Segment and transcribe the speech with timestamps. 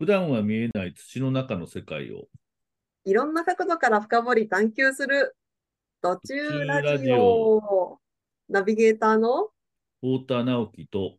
[0.00, 2.24] 普段は見えない土の中の世界を。
[3.04, 5.36] いろんな角度から深掘り探求する。
[6.00, 7.98] 途中ラジオ。
[8.48, 9.50] ナビゲーターの
[10.00, 11.18] 太田直樹と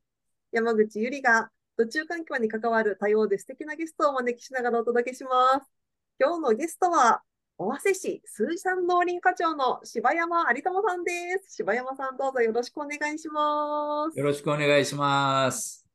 [0.52, 5.29] 山口ゆりが途中環境に関わる多様で素敵なゲストをお招きしながらお届けしま
[5.63, 5.72] す。
[6.20, 7.22] 今日のゲストは、
[7.60, 11.12] 尾鷲市水産農林課長の柴山有友さんで
[11.44, 11.54] す。
[11.58, 14.18] 柴山さん、どうぞよろしくお願いします。
[14.18, 15.86] よろしくお願いします。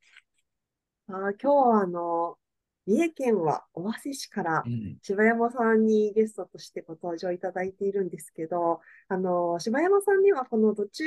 [1.09, 2.37] あ今日はあの、
[2.87, 4.63] 三重県は尾鷲市から
[5.01, 11.03] 柴山さんにゲストとしてご登場いただいているんですけど、あの、柴山さんにはこの途中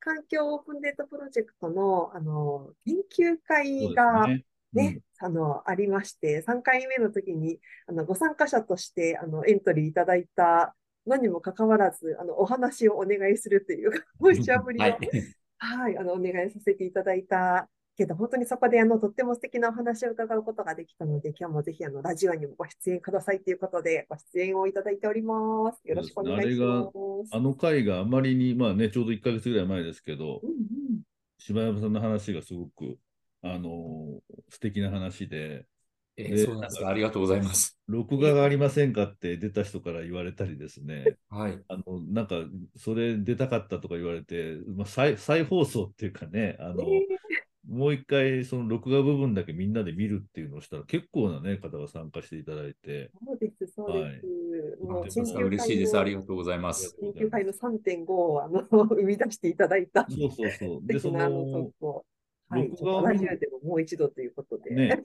[0.00, 2.96] 環境オープンデータプロジェクトの、あの、研
[3.34, 5.02] 究会がね、ね。
[5.20, 10.74] うん、あの、ありまして、3回目の時に、あの、ご参加者として、あの、エントリーいただいた
[11.06, 14.98] のにもかかわらず、あの、お話をお願いするという、無茶ぶりを、はい、
[15.58, 25.80] はい、あの、お願いさせていただいたけど、本当にそこであのとっても素敵なお話を伺うことができたので、今日もぜひあのラジオにもご出演くださいということで、ご出演をいただいております。
[25.84, 27.36] よろしくお願いします。
[27.36, 31.00] あの回があまりに、まあね、ちょうど1か月ぐらい前ですけど、うんうん、
[31.38, 32.98] 柴山さんの話がすごく、
[33.42, 35.66] あのー、素敵な話で、
[36.18, 36.88] えー、そうなんですか。
[36.88, 37.78] ありがとうございます。
[37.88, 41.16] 録画がありませんかって出た人から言われたりですね。
[41.28, 41.62] はい。
[41.68, 42.36] あの、なんか、
[42.74, 47.35] それ出たかったとか言われて、まあ、再再放送っていうかね、あの、えー
[47.76, 53.10] もう一回、その録画部分だけみんなで見るっていうのをしたら、結構な、ね、方が参加していただいて。
[53.24, 54.26] そうです、そうです。
[54.26, 55.98] はい、もう嬉しいです。
[55.98, 56.96] ありがとうございます。
[56.98, 60.06] 研究会の3.5をあの生み出していただいた。
[60.08, 60.86] そうそうそう。
[60.86, 61.70] で、その、
[62.48, 64.74] はい、録画をラジオでももう一度ということで。
[64.74, 65.02] ね、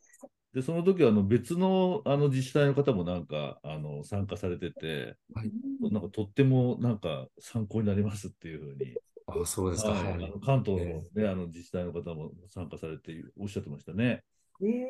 [0.54, 5.52] で、その時はあの別のあの自治体の方もなんかあの参加されてて、はい、
[5.92, 8.96] なんかとってもなんか参考になりますっていうふうに。
[9.40, 11.20] あそうですか、はい、あの関東の,、ね、え。
[11.22, 14.24] ー、あの自治体の方も参加されておっしゃってましたね。
[14.60, 14.88] ね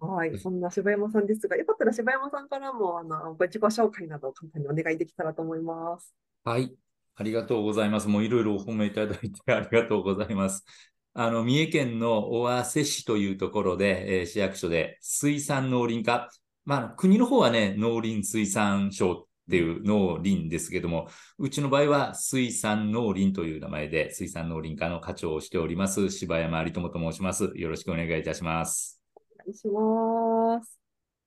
[0.00, 6.14] うん、はい、そんな柴山さんですが、よかったら柴山さんからもあのご自己紹介など簡単にお願いできたらと思います。
[6.44, 6.74] はい、
[7.16, 8.08] ありがとうございます。
[8.08, 10.64] もういろいろお褒めいただいて ありがとうございます。
[11.12, 16.30] あの、三重県の尾鷲市というところで、えー、市役所で水産農林課、
[16.64, 27.50] まあ、国の方はね、農林水産省っていう農林ですけども、うちの場合は水産農林という名前で、水産農林課の課長をしております、柴山有友と申します。
[27.56, 29.02] よろしくお願いいたします。
[29.16, 30.78] お願いします。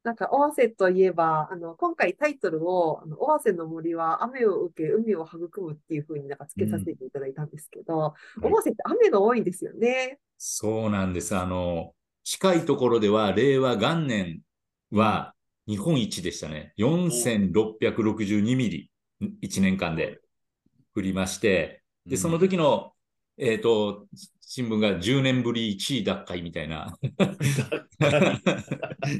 [0.04, 10.20] なんか、尾鷲といえば、あの、今回タイトルを、あの尾鷲の森は雨を受け、海を育むっていうふうになんか付けさせていただいたんですけど、尾、う、鷲、って雨が多いんですよね。
[10.38, 11.36] そうなんです。
[11.36, 14.40] あの、近いところでは、令和元年
[14.92, 15.34] は、
[15.68, 16.74] 日本一でしたね。
[16.78, 18.92] 4662ミリ、
[19.42, 20.20] 1年間で
[20.96, 22.92] 降りまして、で、その時の、
[23.38, 24.06] えっ、ー、と、
[24.42, 26.96] 新聞が10年ぶり1位奪回みたいな。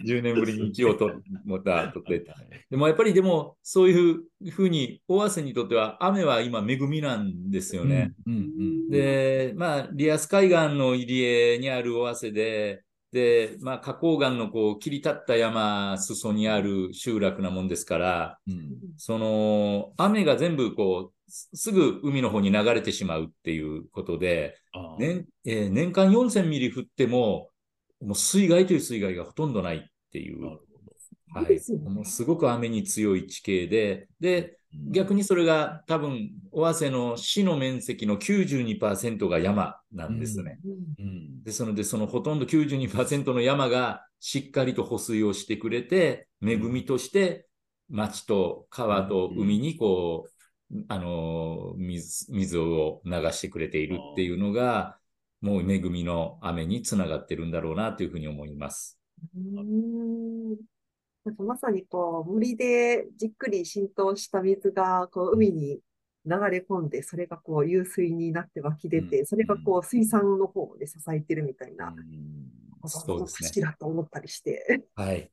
[0.06, 2.26] 10 年ぶりに1位を取った取って。
[2.26, 2.36] た。
[2.70, 8.14] でもやっぱりでも、そういうふうに、尾鷲にとっては雨は今恵みなんですよね。
[8.28, 8.34] うん。
[8.34, 8.42] うん。
[8.42, 12.84] うん、で、まあ、リアス海岸の入り江にある尾鷲で、
[13.14, 24.58] で、まあ、花崗岩のこう切り立った山裾にある集落なもんですから、うん、その雨が全部こうすぐ海の方に流れてしまうっていうことで、
[24.98, 27.50] 年えー、年間4000ミリ降っても、
[28.02, 29.82] もう水害という水害がほとんどないっ
[30.12, 30.60] ていう、
[31.34, 34.58] はい、もうすごく雨に強い地形で、で、
[34.92, 40.60] 逆にそれが多分、尾鷲の市の面積の92%が山なんですね。
[40.66, 47.48] うんうん、ですので、そのほとんど92%の山がしっかりと保水をしてくれて、恵みとして
[47.90, 50.28] 町と川と海にこ
[50.72, 54.98] う、あの水、水を流してくれているっていうのが、
[55.42, 59.00] もう恵みの雨につながってるんだろうなというふうに思います。
[61.26, 65.80] なんかまさにこう森でじっくり浸透した水がこう海に
[66.26, 71.94] 流れ込んで、それがこう湧水になって湧き出て、それがこう水産の方で支えてるみたいな、
[72.86, 73.76] そうですね。
[73.80, 74.86] と思ったりして。
[74.96, 75.30] はい。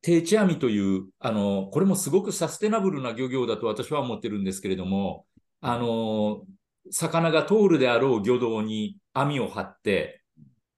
[0.00, 5.26] 定置網という、あの、これもすごくサステナブルな漁業だと私は思ってるんですけれども、
[5.60, 6.44] あの、
[6.90, 10.21] 魚が通るであろう漁道に網を張って、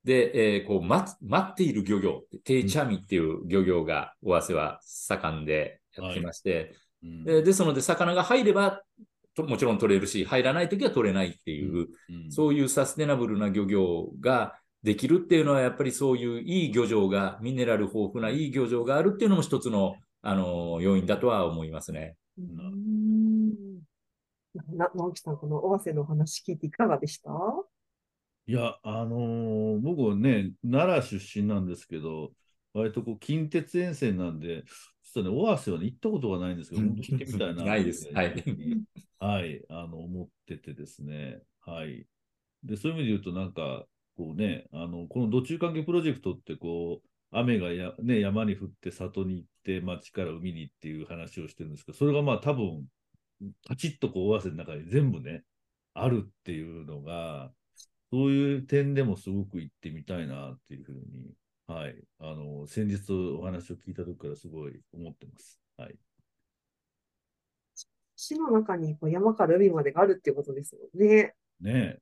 [0.05, 6.75] で、えー、こう待、待っている漁業、定置網っていう漁業が、尾鷲は盛んでやってまして、はい。
[7.05, 8.83] うん、でですので、魚が入れば
[9.43, 22.17] もちろん取れるし、入らないときは取れないっていう、うんうん、そういうサステナブルな漁業ができるっていうのは、やっぱりそういういい漁場が、ミネラル豊富ないい漁場があるっていうのも一つの、あの、要因だとは思いますね。
[24.73, 27.31] な直樹さん、この尾鷲のお話聞いていかがでした？
[28.47, 32.33] いや、あのー僕はね、奈良出身なんですけど、
[32.75, 38.09] 割とこう近鉄沿線なんで、ちょっとね、オアシスは、ね、行ったことがないんですけど、本当行ってみたいな、ないです。
[38.13, 38.45] はい。
[39.19, 41.41] はい、あの、思っててですね。
[41.61, 42.07] はい。
[42.63, 43.87] で、そういう意味で言うと、なんか、
[44.17, 52.87] こうね、あの、この土中関係プロジェクトって、こう、雨がや、ね、山に降って里に行って町から海にっていう話をしてるんですけど、それがまあ多分、
[53.67, 55.43] パチッとこう、合わせの中に全部ね、
[55.95, 57.53] あるっていうのが、
[58.15, 61.33] そういう点でもすごく行ってみたいなっていうふうに、
[61.67, 65.59] はい、あの、先日お話を聞いた時からすごい思ってます。
[65.77, 65.97] はい。
[68.15, 71.35] 市の中にこう山から海までがあるっていうことですもんね。
[71.61, 71.99] ね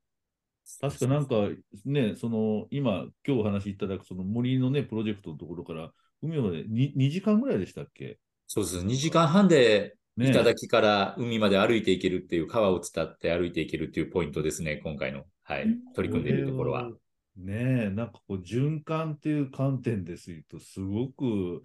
[0.83, 1.49] 確かなんか
[1.87, 8.19] ね、その今、今日お話しいただくその森のね、プロジェクトのところから海まで 2, 2時間ぐらいでしたっけ？
[8.49, 8.79] そうです。
[8.81, 16.91] 2時間半で頂から海まで歩いていけるっていう、川を伝って歩いていけるっていうポイントですね、今回の、はい、取り組んでいるところは。
[17.37, 21.63] ねえ、なんかこう、循環っていう観点ですと、すごく、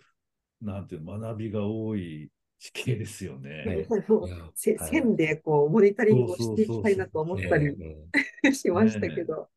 [0.62, 3.86] なんていう学びが多い地形ですよね。
[4.80, 7.76] 線でこうモニタリングをしていきたいなと思ったり
[8.54, 9.50] しましたけど、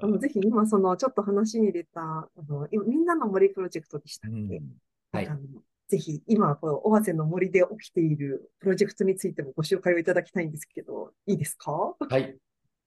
[0.00, 4.76] あのぜひ今そのちょっと話に出たあのみんなの森プロジェクトでしたっけ、うん、
[5.10, 5.28] はい、
[5.88, 11.96] ぜひ今この尾鷲の森で起きているプロジェクトについてもご紹介をいただきたいんですけど、いいですか？
[11.98, 12.36] はい。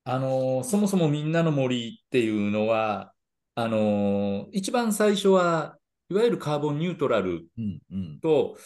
[0.03, 3.13] あのそもそもみんなの森っていうのは、
[3.55, 5.77] あの一番最初は
[6.09, 7.47] いわゆるカーボンニュートラル
[8.21, 8.57] と、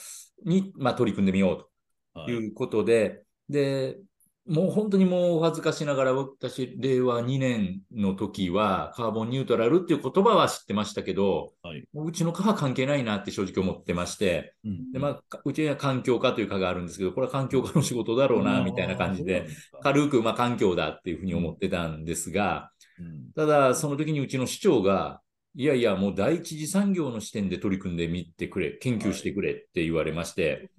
[0.45, 1.67] に、まあ、取り組んでみよ
[2.15, 2.47] うとい。
[2.47, 3.97] うことで、はい、で、
[4.45, 19.47] もう本当にもうお恥ずかしながら、私、令和2年の時は、カーボンニュートラルっていう言葉は知ってましたけど、はい、うちの課は関係ないなって正直思ってまして、うん、でまあ、うちには環境課という課があるんですけど、これは環境課の仕事だろうな、みたいな感じで、
[19.81, 22.69] 軽く、まあ、環境だっていうふうに思ってたんですが、
[22.99, 25.21] うん、ただ、その時にうちの市長が、
[25.55, 30.69] いやいや、もう第一次産業の視点で取り組んでみてくれ、研究してくれって言われまして、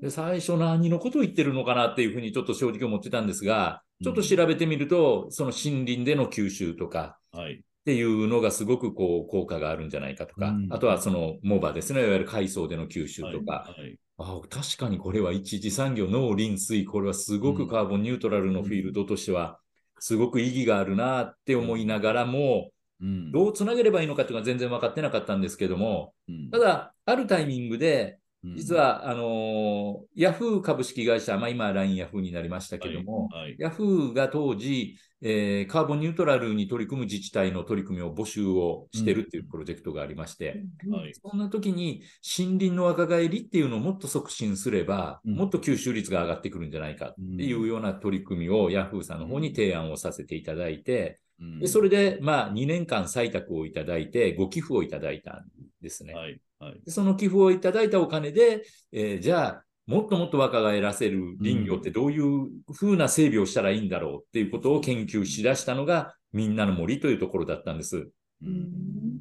[0.00, 13.80] で最初何のことを言ってるのかなっていうふうにちょっと正直思ってたんですが、ちょっと調べてみると、その森林での吸収とか、っていうのがすごくこう効果があるんじゃないかとか、あとはそのモバですね、いわゆる海藻での吸収とか、はい。
[13.82, 19.58] はい、あ確かにこれは一次産業、農林水、これはすごくカーボンニュートラルのフィールドとしては、
[19.98, 22.70] すごく意義があるなって思いながらも、
[23.02, 42.02] うん、どうつなげればいいのかっていうのは全然分かってなかったんですけども、うん、ただ、あるタイミングで、実は、あのヤフー株式会社、まあ、今、LINE ヤフーになりましたけども、はいはい、ヤフーが当時、えー、カーボンニュートラルに取り組む自治体の取り組みを募集をしてるっていうプロジェクトがありまして、うんはい、そんな時に
[42.38, 51.20] 森林の若返りっていうのをもっと促進すれば、うん、もっと吸収率が上がってくるんじゃないかっていうような取り組みをヤフーさんの方に提案をさせていただいて、
[51.60, 55.44] でそれで、まあ、2年間採択をいただいて、ご寄付をいただいたん
[55.82, 56.14] ですね。
[56.14, 68.08] はいはい、その寄付をいただいたお金で、えー、じゃあ、もっともっと若返らせる林業ってどういうふうな整備をしたらいいんだろうっていうことを研究しだしたのが、みんなの森というところだったんです。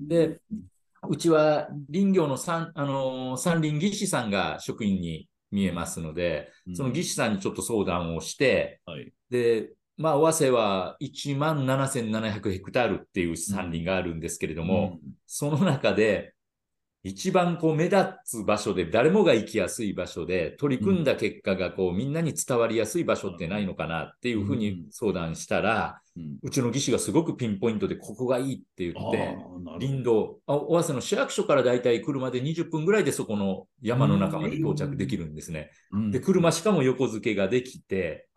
[0.07, 0.39] で、
[1.07, 16.33] うちは林業の山,、あの山林技師さんが職員に見えますので、その技師さんにちょっと相談をして、はい、で、まあ、尾鷲は1万7700ヘクタールっていう山林があるんですけれども、うん、その中で、
[17.03, 26.01] 一番こう目立つ場所で誰もが行きやすい場所で取り組んだ結果がこうみんなに伝わりやすい場所ってないのかなっていうふうに相談したら、
[26.42, 29.38] うちの技師がすごくピンポイントでここがいいって言って、
[29.80, 35.71] 林道、尾鷲の市役所からだいたい車で20分ぐらいでそこの山の中まで到着できるんですね。
[36.11, 38.28] で、車しかも横付けができて、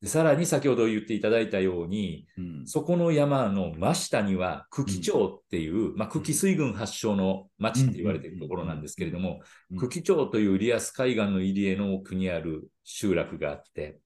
[0.00, 2.26] でさらに先ほど言っていただいたように、
[2.64, 9.40] そこの山の真下には久喜町っていう、まあ、久喜水軍発祥の町って言われているところなんですけれども、
[9.78, 13.98] 久喜町というリアス海岸の入り江の奥にある集落があって、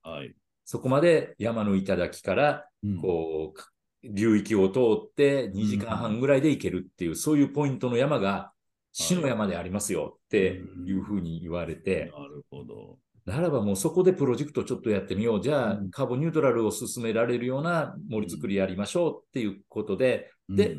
[0.72, 2.66] そこまで山の頂から、
[3.02, 3.60] こう、
[4.02, 8.54] 流域を通って2時間半ぐらいで行けるっていう、そういうポイントの山が
[8.90, 12.96] 死の山でありますよっていうふうに言われて、なるほど。
[13.26, 15.42] ならばもうそこでプロジェクトちょっとやってみよう。
[15.42, 20.78] じゃあ、カーボンニュートラルを進められるような森づくりやりましょうっていうことで、で、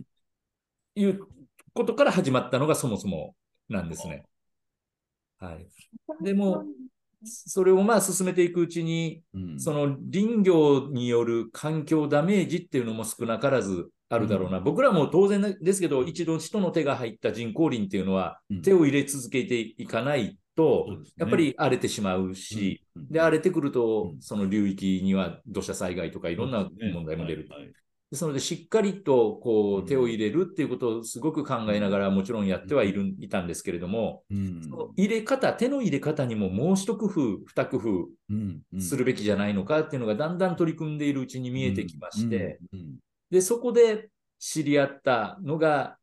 [0.95, 1.19] いう
[1.75, 3.35] ことから始まったのがそもそも
[3.69, 4.23] なんですね。
[5.37, 5.67] はい。
[6.23, 6.65] でも、
[7.23, 20.87] それをまあ進めていくうちに、うん、その林業による環境ダメージっていうのも少なからずあるだろうな、うん、僕らも当然ですけど、一度人の手が入った人工林っていうのは、手を入れ続けていかないと、
[21.17, 27.47] やっぱり荒れてしまうし、で荒れてくると、その流域には土砂災害とかいろんな問題も出る。
[28.13, 34.21] ですので、しっかりとこう手を入れるっていうことをすごく考えながら、もちろんやってはいる、いたんですけれども、
[34.61, 42.59] その入れ方、手の入れ方にももう一工夫、二工夫するべきじゃないのかっていうのがだんだん取り組んでいるうちに見えてきまして、
[43.31, 45.97] で、そこで知り合ったのが、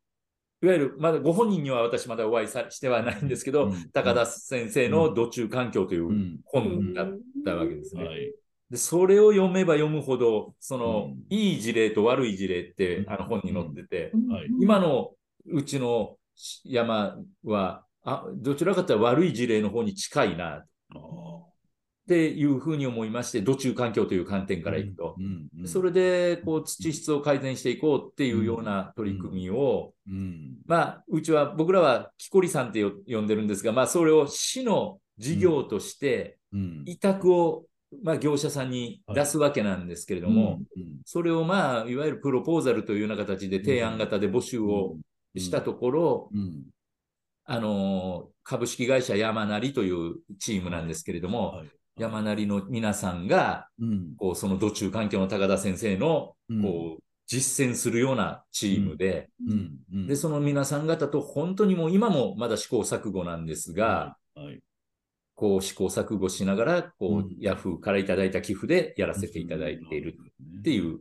[0.61, 8.03] いわゆる、まだご本人には私まだお会いさしてはないんですけど、高田先生の土中環境という本だったわけですね。
[8.03, 8.33] はい
[8.71, 14.27] で、それを読めば読むほど、その、うん、いい事例と悪い事例って、あの本に載ってて、うん。
[14.31, 15.11] はい、今の
[15.45, 16.15] うちの
[16.63, 20.63] 山は、あどちらかというと悪い事例の方に近いな、
[22.03, 25.17] っていうふうに思いまして、土中環境という観点からいくと、
[25.65, 29.93] それで、こう、土質を改善していこうっていうような取り組みを、
[30.65, 36.37] まあ、うちは、僕らは木こりさんって呼んでるんですが、まあ、それを市の事業として、
[36.85, 37.65] 委託を
[38.03, 40.59] まあ、業者さんに出すわけなんですけれども、
[41.05, 44.95] それをまあ、いわゆるプロポーザルというような形で提案型で募集を
[45.35, 46.29] したところ、
[47.45, 53.67] あの、株式会社山成というチームなんですけれども、はい、山成の皆さんが、
[54.17, 59.29] こうその土中環境の高田先生の、こう、実践するようなチームで、
[60.07, 64.61] で、その皆さん方と本当にもう今もまだ試行錯誤なんですが、はい
[65.41, 70.15] こう試行錯誤しながら、こう、ヤフーからいただいた寄付でやらせていただいている
[70.59, 70.99] っていう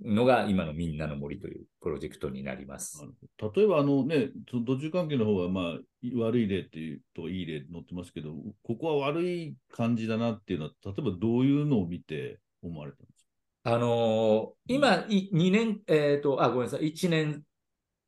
[0.00, 3.06] のが今のみんなの森というプロジェクトになります。
[3.54, 5.78] 例えばあのね、その土地関係の方がまあ
[6.16, 8.34] 悪い例っていうといい例載ってますけど、
[8.64, 13.22] ここは悪い感じだなっていうのは、例えばどういうのを見て思われたんです
[13.62, 13.76] か？
[13.76, 17.44] あのー、今、2年、えっ、ー、と、あ、ごめんなさい、1年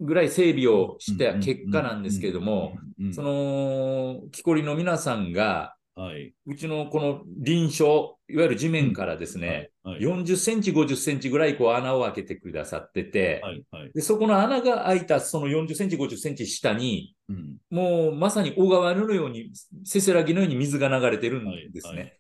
[0.01, 2.77] ぐらい整備をした結果なんですけれども、
[3.13, 7.85] その、木こりの皆さんが、はい、うちのこの臨床、
[8.29, 10.05] いわゆる地面からですね、うんはい。
[10.05, 13.65] はい、40センチ、50センチぐらいこう穴を開けてくださってて、はい。
[13.71, 19.51] はい、でそこの穴が開いたその40センチ、50センチ下に、うん、もうまさに小川のように、
[19.85, 22.19] せせらぎのように水が流れてるんですね。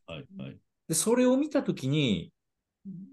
[0.88, 2.33] でそれを見たときに、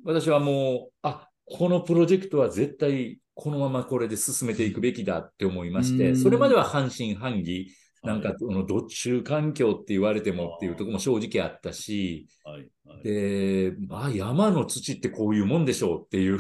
[0.06, 7.68] 私はもう、あ、このプロジェクトは絶対このままこれで進めていくべきだって思いまして、それまでは半信半疑、
[8.04, 12.70] なんか、この土中環境って言われてもっていうところも正直あったし、はい。
[12.86, 16.38] はい、で、まあ山の土ってこういうもんでしょうっていう。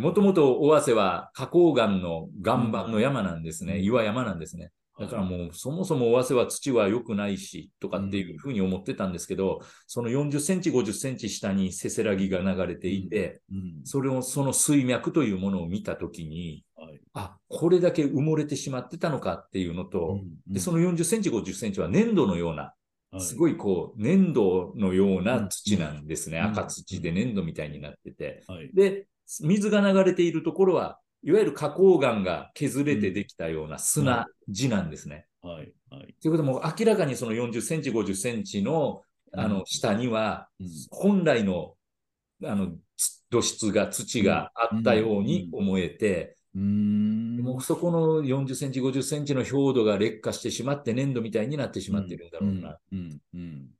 [0.00, 3.80] もともと尾鷲は花崗岩の岩盤の山なんですね。
[3.80, 4.70] 岩山なんですね。
[4.98, 13.42] だからもうそもそも尾鷲は土は良くないしとかっていうふうに思ってたんですけど、その40センチ、50センチ下にせせらぎが流れていて、
[13.84, 16.64] それをその水脈というものを見たときに、
[17.12, 22.72] あ、これだけ埋もれてしまってたのかっていうのと、でその40センチ、50センチは粘土のような、
[23.20, 26.40] すごいこう粘土のような土なんですね。
[26.40, 28.44] 赤土で粘土みたいになってて。
[28.72, 29.08] で、
[29.40, 35.26] 水が流れているところは、いわゆる花崗岩が削れてできたような砂地なんですね。
[35.42, 35.72] はい。
[35.90, 36.14] はい。
[36.22, 39.02] ということも明らかにその40センチ、50センチの
[39.32, 40.48] あの下には、
[40.90, 41.74] 本来の
[42.44, 42.76] あの
[43.28, 47.38] 土質が、土があったように思えて、うん。
[47.38, 52.78] もうそこの40センチ、50センチの表土が劣化してしまって粘土みたいになってしまっているんだろうな。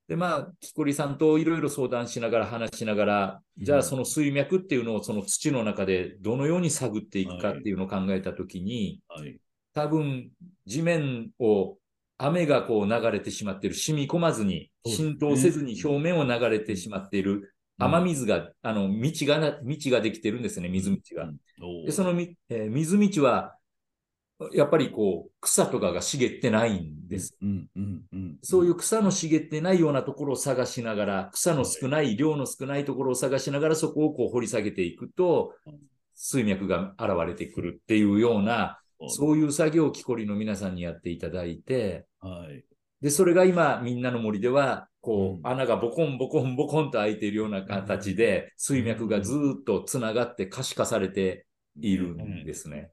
[0.08, 9.36] で、まあ、木こりさんといろいろ相談しながら話しながら、じゃあその水脈っていうのをその土の中でどのように探っていくかっていうのを考えたときに、はい、
[9.74, 10.28] 多分
[10.64, 11.76] 地面を
[12.18, 21.30] 雨がこう流れてしまっている、染み込まずに、浸透せずに表面を流れてしまっている雨水が、あの、道が、道ができてるんですね、水道が。
[21.84, 23.55] で、その、えー、水道は、
[24.52, 27.38] やっぱりこう、草とかが茂ってないんです。
[28.42, 35.54] そういう草の茂ってないようなところを探しながら、草の少ない、量の少ないところを探しながら、そこをこう掘り下げていくと、
[36.14, 38.78] 水脈が現れてくるっていうような、
[39.08, 39.38] そう。
[39.38, 42.64] いう作業を木こりの皆さんにやっていただいて、はい、
[43.00, 51.46] で、それが今、みんなの森では、こう、穴がボコンボコンボコンと開いているような形で、水脈がずっとつながって可視化されて
[51.80, 52.90] いるんですね。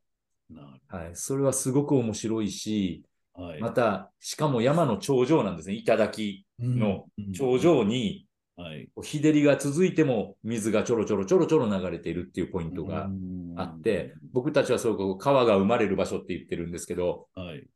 [0.87, 1.11] はい。
[1.13, 5.75] それはすごく面白いし、はい、また、しかも山の頂上なんですね。
[5.75, 13.09] 頂の頂上に、はい、日照りが続いても水がちょろちょろちょろちょろ流れているっていうポイントが
[13.55, 17.67] あって、僕たちはそう川が生まれる場所って言ってるんですけど、はい、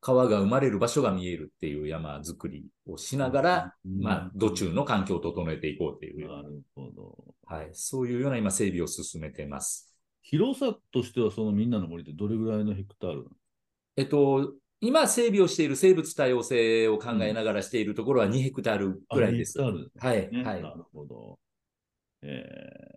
[0.00, 6.28] 川が生まれる場所が見えるっていう山作りをしながら、うん、まあ、土中の環境を整えていこうっていう。
[6.28, 7.24] なるほど。
[7.46, 7.70] はい。
[7.72, 9.87] そういうような今整備を進めています。
[10.30, 13.26] 広さとしてはそのみんなの森ってどれぐらいのヘクタール
[13.96, 19.58] えっと、今整備をしている生物多様性を考えながらしているところは2ヘクタールぐらいです。
[19.58, 20.62] うん、はい、はい。
[20.62, 21.38] なるほど。
[22.22, 22.44] え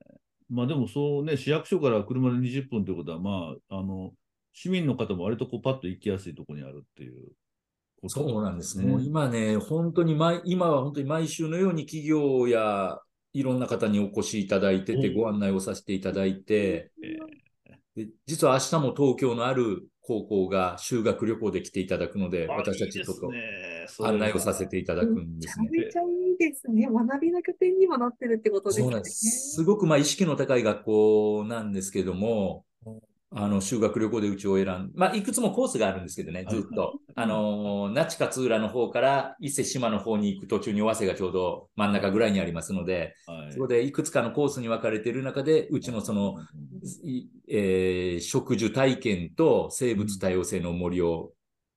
[0.07, 0.11] ー
[0.53, 4.11] まあでもそうね、市役所から車で20分ということは、まあ、あの、
[4.51, 7.29] 市民の方も割とこうパッと行きやすいところにあるっていう
[8.07, 8.85] そうなんですね。
[8.85, 13.00] もう今ね、本当に毎、今は本当に毎週のように企業や
[13.33, 16.91] いろんな方にお越しいただいてて、ご案内をさせていただいて、
[17.95, 23.15] で実は明日も東京のある高校が修学旅行で来ていただくので、私たちちょっ
[23.97, 25.69] と案内をさせていただくんですね。
[25.71, 26.88] めちゃめちゃいいですね。
[26.91, 28.83] 学びの拠点にもなってるってことですね。
[28.83, 29.55] そうなんです。
[29.55, 32.65] すごくまあ意識の高い学校なんですけども、
[33.33, 37.00] あの、修学旅行でうちを選んまあ、いくつもコースがあるんですけどね、ずっと。
[37.15, 46.35] あの、那智勝浦の方から伊勢志摩の方に行く途中に尾鷲がちょうど真ん中ぐらいにありますので、はい、そこでいくつかのコースに分かれている中で、うちのその、
[47.47, 51.31] えー、植樹体験と生物多様性の森を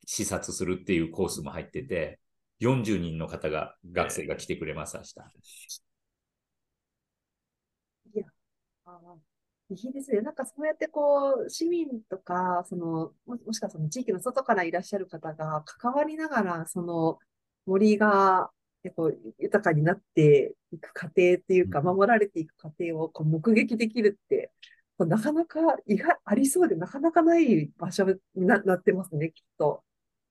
[0.06, 2.18] 視察するっていうコースも入ってて、
[2.60, 5.14] 40人の方が、学生が来てくれます、明日。
[8.14, 8.24] いや、
[8.86, 8.98] あ
[9.70, 10.20] いいですね。
[10.20, 17.18] なんかそうやってこう、市民とか、その、ももしくはその地域の外からいらっしゃる方が関わりながら、その
[17.66, 18.50] 森が
[18.82, 24.52] 結構豊かになっていく過程っていうか、守られていく過程をこう目撃できるって、
[24.98, 29.82] なかなか意外ありそうで、なかなかない場所にななってますね、きっと。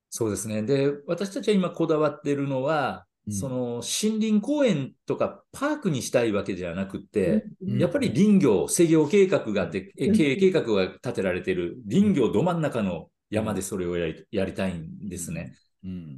[0.10, 0.62] そうですね。
[0.62, 15.54] で、私たちは今こだわってるのは、その森林公園とかパークにしたいわけじゃなくて、やっぱり林業、施業計画がで、経営計画が立てられている林業ど真ん中の山でそれをやりやりたいんですね。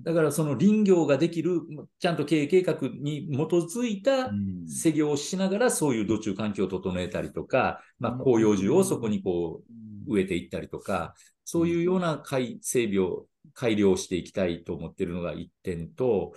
[0.03, 1.62] だからその林業ができる、
[2.00, 4.31] ちゃんと経営計画に基づいた
[4.67, 9.63] 施業をしながら、そういう土中環境を整えたりとか、まあ、広葉樹をそこにこ
[10.07, 12.21] う植えていったりとか、そういうような
[12.62, 16.34] 整備を改良していきたいと思っているのが一点と、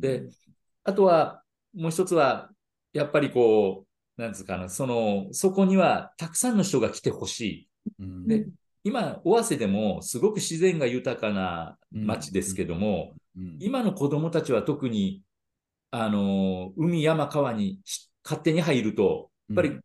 [0.00, 0.28] で、
[0.84, 1.42] あとは
[1.74, 2.50] もう一つは、
[2.92, 3.86] やっぱりこ
[4.18, 7.68] う、なんですかね、その、そこにはたくさんの人が来てほしい。
[8.26, 8.46] で、
[8.84, 13.14] 今、尾鷲でもすごく自然が豊かな町ですけども、
[13.58, 15.22] 今の子供たちは特に、
[15.90, 17.80] あの、海、山、川に
[18.24, 19.78] 勝手に入ると、やっぱり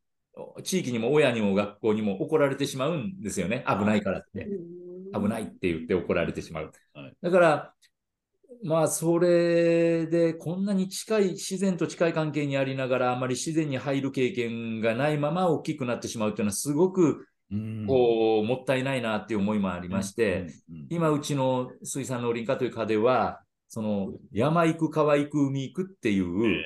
[0.64, 3.64] 地域にも親にも学校にも怒られてしまうんですよね。
[3.68, 4.48] 危ないからって。
[5.14, 6.72] 危ないって言って怒られてしまう。
[6.94, 7.74] はい、だから、
[8.64, 17.28] まあ、それで、こんなに近い、自然と近い関係にありながら、あまり自然に入る経験がないまま大きくなってしまうというのは、すごく、
[17.88, 20.48] こう、もったいないなっていう思いもありまして、
[20.90, 26.64] 今、うちの水産農林課という課では、その、山行く、川行く、海行くっていう、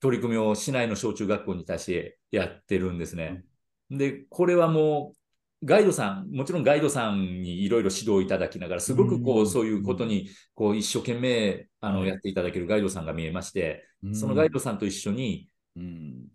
[0.00, 3.44] 取り組みを市内の小中学校に対してやってるんですね。
[3.90, 5.19] で、これはもう、
[5.62, 15.48] ガイドさん、もちろんガイドさんにいろいろ指導いただきながら、すごくこう、そういうことに、こう、一生懸命、あの、やっていただけるガイドさんが見えまして、そのガイドさんと一緒に、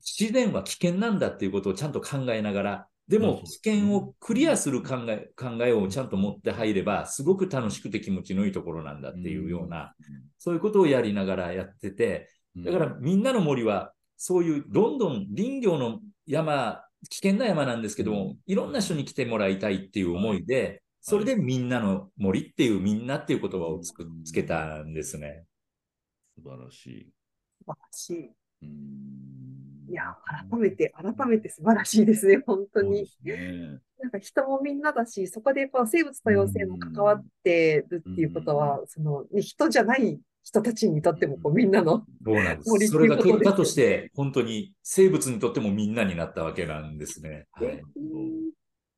[0.02, 9.94] 自然は危険なんだっていうことをちゃんと考えながら、でも危険をクリアする考え考えをちゃんと持って入れば、すごく楽しくて気持ちのいいところなんだっていうような、
[10.38, 25.46] そういうことをやりながらやってて、だからみんなの森は、そういうどんどん林業の山危険な山なんですけども、いろんな人に来てもらいたいっていう思いで、それでみんなの森っていうみんなっていう言葉をつくつけたんですね。
[26.36, 27.13] 素晴らしい。
[27.60, 29.91] 素晴らしい。
[29.91, 30.18] いや、
[30.50, 33.08] 改めて、改めて素晴らしいですね、本当に。
[33.24, 42.88] ね、なんか人もみんなだし、そこでこう生物多様性も関わってるっていうことは、その、ね、人じゃない人たちにとってもこうみんなのそうなんです。
[42.88, 47.48] それが結果として本当に生物にとってもみんなになったわけなんですね。
[47.54, 47.82] はい、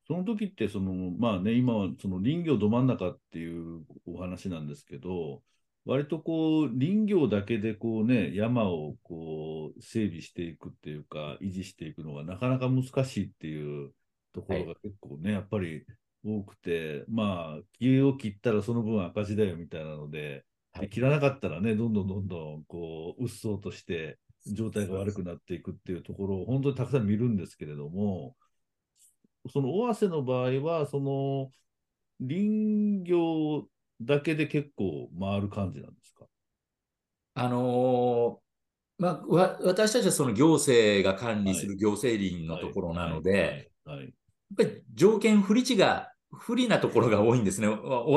[0.06, 5.42] その時ってそのまあね今はその林業ど真ん中っていうお話なんですけど
[5.86, 13.92] 割とこう林業だけでこうね山をこう整備していくっていうか維持していくのがなかなか難しいっていう
[14.34, 15.86] ところが結構ね、はい、やっぱり
[16.26, 20.44] 多くてまあ木を切ったらその分赤字だよみたいなのでで
[20.90, 28.36] 切らなかったらね、どんどんどんどんこう、うっそうとして状態が悪くなっていくっていうところを本当にたくさん見るんですけれども、
[29.52, 31.52] その尾鷲の場合は、その
[32.20, 33.68] 林業
[34.02, 36.26] だけで結構回る感じなんですか？
[37.36, 43.98] あのー、まあ、わ私たちはその行政が管理する行政林のところなので、やっ
[44.58, 47.68] ぱり条件不利地が不利なところが多いんですね。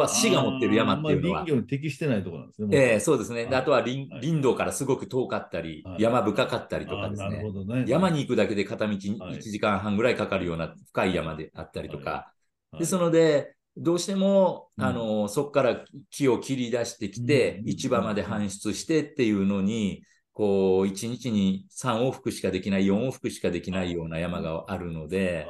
[0.08, 1.38] 市が持ってる山っていうのは。
[1.40, 2.76] 林業に適してないところなんですね。
[2.76, 3.48] ええー、そうですね。
[3.52, 7.42] あとは林,、林道からすごく遠かったり、山深かったりとかですね。
[7.66, 7.84] ね。
[7.86, 12.32] 山に行くだけで片道1時間半ぐらいかかるような深い山であったりとか。
[12.78, 25.46] ですので、どうしても、あの、そこから木を切り出してきて、市場まで搬出してっていうのに、こう、1日に3往復しかできない、4往復しかできないような山があるので、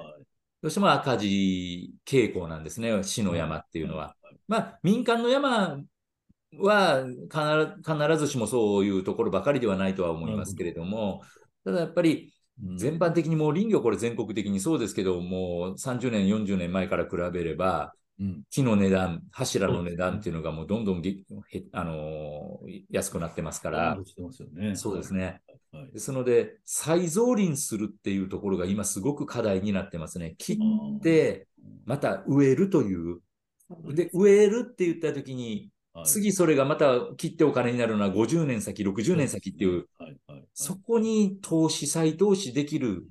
[0.62, 4.14] どうしても赤字傾向なんですね、市の山っていうのは。
[4.46, 5.80] まあ、民間の山
[6.58, 11.22] は必ずしもそういうところばかりではないとは思いますけれども、
[11.64, 12.34] ただやっぱり、
[12.76, 17.94] 全般的にもう林業これ全国的にそうですけど、もう30年、40年前から比べれば、
[18.50, 21.02] 木の値段、柱の値段っていうのがもうどんどん
[21.72, 23.98] あのー、安くなってますから、
[24.74, 25.40] そうですね。
[25.72, 30.34] はい、ですので、再造林するっていうところが今すごく課題になってますね。
[30.36, 30.58] 切
[30.98, 31.46] って、
[31.86, 33.20] また植えるという。
[33.94, 35.70] で、植えるって言ったときに、
[36.04, 39.86] 次それがまた切ってお金になるのは50年先、60年先っていう、
[40.52, 43.06] そこに投資、再投資できる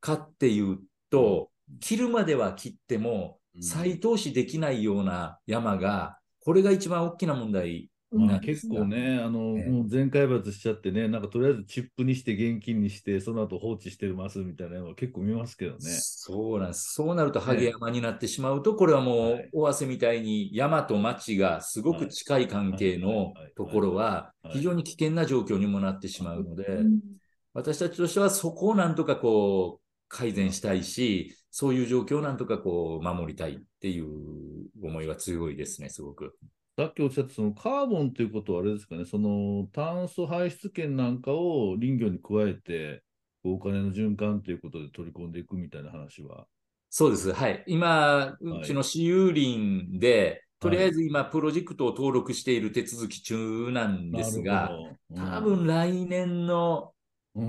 [0.00, 15.78] かっていうと、切るまでは切っても、再投資できないような山が、これが一番大きな問題まあ、結構ね、あの、もう全開発しちゃってね、なんかとりあえずチップにして現金にして、その後放置してますみたいなのは結構見ますけどね。
[15.80, 16.94] そうなんです。
[16.94, 26.80] そうなると、ハゲ山になってしまうと、これはもう、尾鷲みたいに山と町がすごく近い関係のところは、非常に危険な状況にもなってしまうので、
[27.54, 34.06] 私たちとしてはそこをなんとかこう、改善したいし、そういう状況をなんとかこう、守りたいっていう
[34.82, 36.36] 思いは強いですね、すごく。
[36.78, 43.02] さっきおっしゃったそのカーボンということはあれですかね、その炭素排出権なんかを林業に加えて、
[43.42, 46.46] お金の循環ということで取り込んでいくみたいな話は。
[46.88, 47.32] そうです。
[47.32, 47.64] はい。
[47.66, 54.70] 今、うちの私有林で、とりあえず今、プロジェクトを登録している手続き中なんですが、
[55.10, 56.92] うん、多分来年の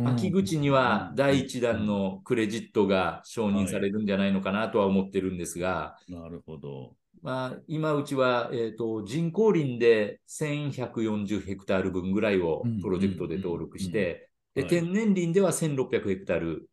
[0.05, 6.95] 秋口には第1弾のクレジットが承認されるんじゃないのかなとは思ってるんですが、なるほど。
[7.21, 16.69] まあ、今うちは、えーと、人工林で1140ヘクタール分ぐらいをプロジェクトで登録して、で天然林では1600ヘクタール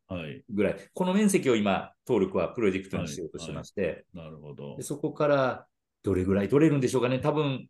[0.51, 4.77] ぐらい、はい、この面積を今、登録はプロジェクトにしようとしまして、なるほど。
[4.77, 5.67] でそこから
[6.03, 7.69] どれぐらい取れるんでしょうかね、多分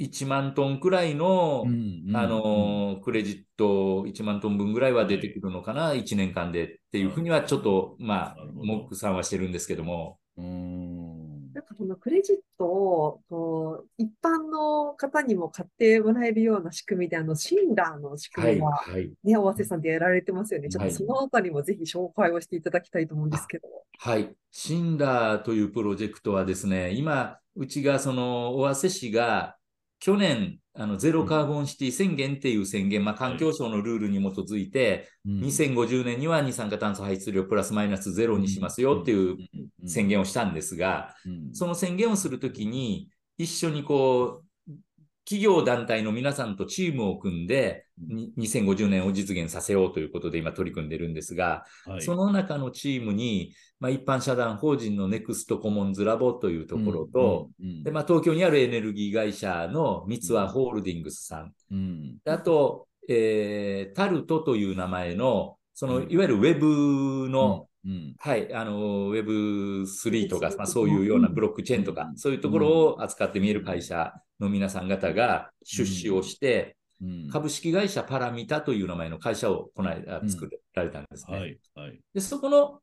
[0.00, 10.18] 1万トンくらいの、うんうん、あのクレジット1万トン分ぐらいは出てくるのかな、はい、1年間でっていうふうにはちょっと、まあ、モックさんはしてるんですけども。
[10.36, 20.68] うんなんかこのクレジットをこう一般の方にも買ってもらえるような仕組みで、あのシンラーの仕組みは、はい、ね、尾鷲さんでやられてますよね。
[20.68, 23.68] ちょっとそのあたりもぜひ紹介をしていただきたいと思うんですけど。
[23.98, 24.34] はい。
[24.50, 29.56] シンラーというプロジェクトはですね、今、うちがその尾鷲市が
[30.04, 39.38] 去年、あのゼロカーボンシティ宣言っていう宣言、まあ、環境省のルールに基づいて、うん、2050年には二酸化炭素排出量プラスマイナスゼロにしますよっていう
[39.86, 41.14] 宣言をしたんですが、
[41.54, 44.44] その宣言をするときに、一緒にこう、
[45.24, 47.86] 企業団体の皆さんとチームを組んで、
[48.36, 66.16] 2050年を実現させようということで今取り組んでるんですが、はい、その中のチームに、まあ、一般社団法人のネクストコモンズラボというところと、うんうんうん、でまあ、東京にあるエネルギー会社の三ツ輪ホールディングスさん、うん、あと、えー、タルトという名前の、そのい。
[66.16, 76.76] わゆるウェブの、うん、はい、あの、Web3 とか、まあ、そういうようなブロックチェーンとか、そういうところを扱って見える会社の皆さん方が出資をして、
[77.32, 81.38] 株式会社パラミタという名前の会社をこの間作られたんですね。
[81.38, 82.80] はいはい、でそこの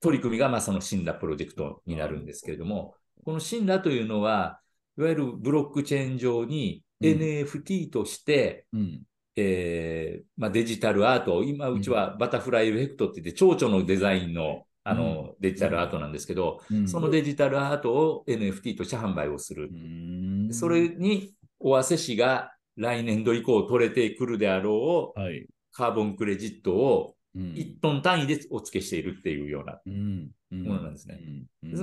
[0.00, 4.60] 取り組みが、まあ、そのシンラプロジェクトになるんですけれども、このシンラというのは、
[4.96, 9.02] いわゆるブロックチェーン上に NFT として、うん、
[9.36, 19.70] えー、まあ、デジタルアート、今うちはバタフライエフェクトって言って、蝶々のデザインのあの、デジタルアートなんですけど、うん、そのデジタルアートを NFT として販売をする。
[19.72, 29.80] うん、それに、尾鷲市が来年度以降取れてくるであろう、はい、カーボンクレジットを1トン単位でお付けしているっていうような
[30.50, 31.20] ものなんですね。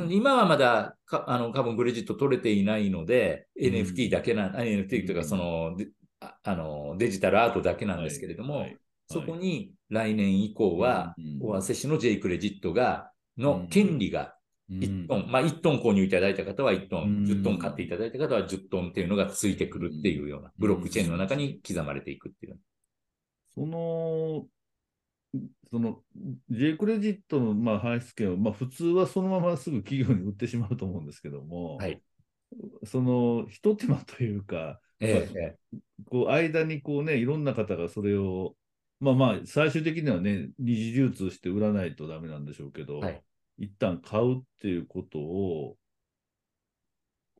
[0.10, 5.78] 今はまだあのカーボンクレジット取れていないので、NFT だけな、NFT というかその
[6.20, 14.36] あのデジタルアートだけなんですけれども、はいはい、そこに来年以降は、尾鷲市の J クレジットが、の権利が
[14.70, 22.60] 1トン、まあ1トン購入いただいた方は1トン、10トン買っていただいた方は10トンっていうのがついてくるっていうような、ブロックチェーンの中に刻まれていくっていう。
[23.56, 24.48] その、
[25.70, 26.02] その
[26.50, 32.02] J クレジットのまあ排出権を、まあ、普通はそのまますぐ企業に売ってしまうと思うんですけども、はい、
[32.86, 35.58] そのひと手間というか、ええ、
[36.06, 38.56] こう間にこうね、いろんな方がそれを、
[39.06, 43.22] まあまあ、最終的にはね、二次流通して売らないとダメなんでしょうけど、はい、
[43.60, 45.76] 一旦買うっていうことを、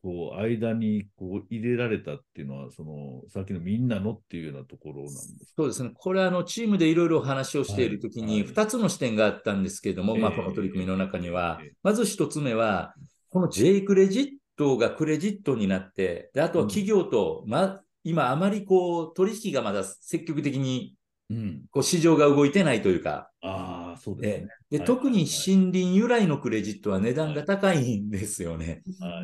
[0.04, 12.94] こう間にこう入れられたっていうのは、そのさっきのみんなのっていうようなところなんですそうですね、これあの、チームでいろいろ話をしているときに、2つの視点があったんですけれども、はい、まあ、この取り組みの中には、えー、まず1つ目は、
[13.30, 20.94] この J クレジットがクレジットになって、であとは企業と、ま、今、あまりこう取引がまだ積極的に
[21.30, 23.30] うん、こう市場が動いてないというか。
[23.42, 24.48] ああ、そうですね。
[24.70, 28.84] で、はい、特に森林由来のクレジットは値段が高いんですよね。
[29.00, 29.24] は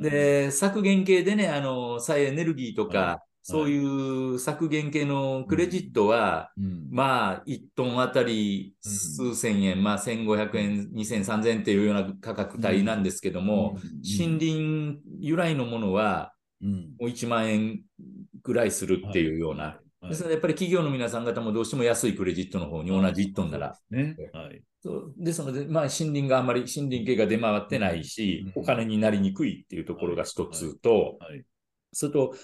[0.00, 13.78] い、で、削減系でね、あの、再エネルギーとか、はい、そういう削減系のクレジットは、うん、まあ、1トンあたり数千円、うん、まあ、1500円、2000、3000っていうような価格帯なんですけども、
[14.18, 16.68] 森林由来のものは、も
[17.00, 17.80] う1万円
[18.44, 23.78] ぐらいするっていうような、ですので、やっぱり企業の皆さん方もどうしても安いクレジットの方に同じ1トンなら。
[23.90, 24.16] ね。
[24.32, 24.62] はい。
[25.16, 31.44] ですので、まあ、森林があんまり森林系が出回ってないし、お金になりにくいっていうところが一つと、はい、
[31.92, 32.34] それと、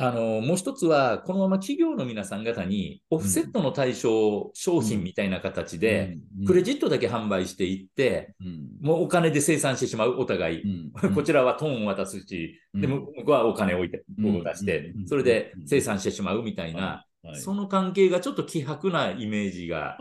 [0.00, 8.34] あの、もう一つは、このまま企業の皆さん方に、オフセットの対象商品みたいな形で、クレジットだけ販売していって、
[8.80, 10.62] もうお金で生産してしまう、お互い。
[11.16, 19.96] こちらはトーンを渡すし、で、向こうはお金を置いて、を出して、それで生産してしまうみたいな、その関係がちょっと希薄なイメージが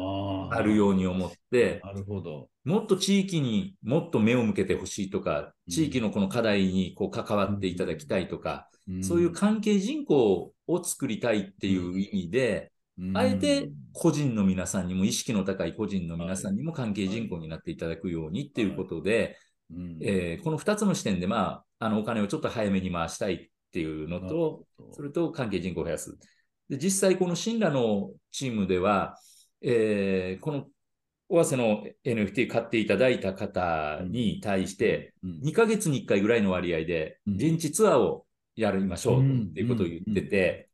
[0.52, 2.50] あるように思って、なるほど。
[2.66, 8.70] もっと地域にもっと目を向けてほしいとか、地域のこの課題にこう関わっていただきたいとか、
[9.02, 12.72] そういう関係人口を作りたいっていう意味で、
[13.14, 19.38] あえて個人の皆さんにも、意識の高い個人の皆さんにも関係人口になっていただくようにっていうことで、
[20.02, 23.38] えー、この2つの視点で、まあ、あのお金をちょっと早めに回したいっ
[23.72, 26.18] ていうのと、それと関係人口を増やす。
[26.70, 29.18] で実際、この信羅のチームでは、
[29.62, 30.66] えー、この
[31.30, 38.26] 尾鷲の NFT 買っていただいた方に対して、2ヶ月に1回ぐらいの割合で、現地ツアーを
[38.58, 40.70] やりましょうっていうことを言ってて、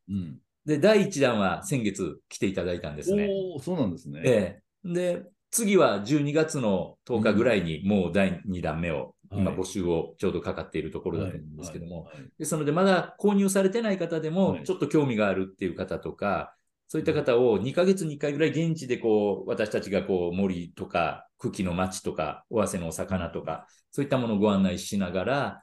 [0.65, 3.29] で、第1弾は先月来ていただいたんですね。
[3.55, 4.21] おそうなんですね。
[4.23, 4.93] ええ。
[4.93, 12.07] で、次は12月の10日ぐらいにもう第2弾目を、今募集をちょうどかかっているところだと思うんですけども、
[12.39, 16.55] ですのでまだ購入されてない方でもちょっと興味があるっていう方とか、
[16.87, 25.62] そういった方を2ヶ月に1回ぐらい現地でこう、私たちがこう森とか、久喜の町とか、尾鷲のお魚とか、そういったものをご案内しながら、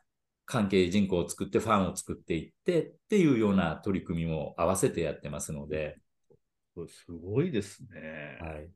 [0.51, 5.97] 関係人口を作って、ファンを作っていってっていうような取り組みも合わせてやってますので。
[6.89, 8.39] すごいですね。
[8.41, 8.69] はい。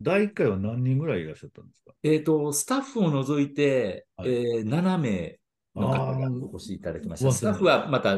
[0.00, 1.92] 第1回は何人ぐらいいらっしゃったんですか？
[2.04, 5.38] えっ、ー、と、スタッフを除いて、はい、えー、7名
[5.74, 7.32] の方がお越しいただきました。
[7.32, 8.16] スタッフはまた、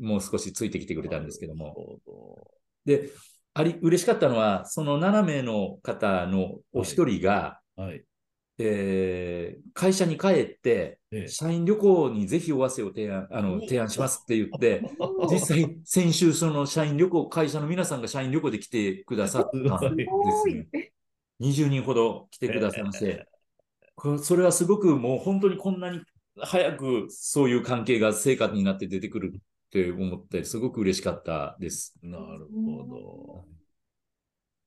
[0.00, 1.98] もう少しついてきてくれたんですけども。
[2.86, 3.10] で、
[3.52, 8.04] あり、嬉しかったのは、その7名の方のお一人が、はい、はい
[8.58, 14.82] えー、会社に帰って、社員旅行にぜひお汗を提案あの提案しますって言って、
[15.30, 20.92] 実際、先週、その社員旅行、会社の皆さんが社員旅行で来てくださったんですね。
[21.40, 23.26] 20人ほど来てくださいまして、
[24.22, 26.00] それはすごくもう本当にこんなに
[26.36, 29.40] 早くそういう関係が成果になって出てくるっ
[29.70, 31.94] て思って、すごく嬉しかったです。
[32.02, 33.44] なるほど。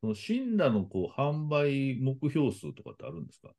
[0.01, 3.49] そのシンラのこう販売目標数とかってあるんですか？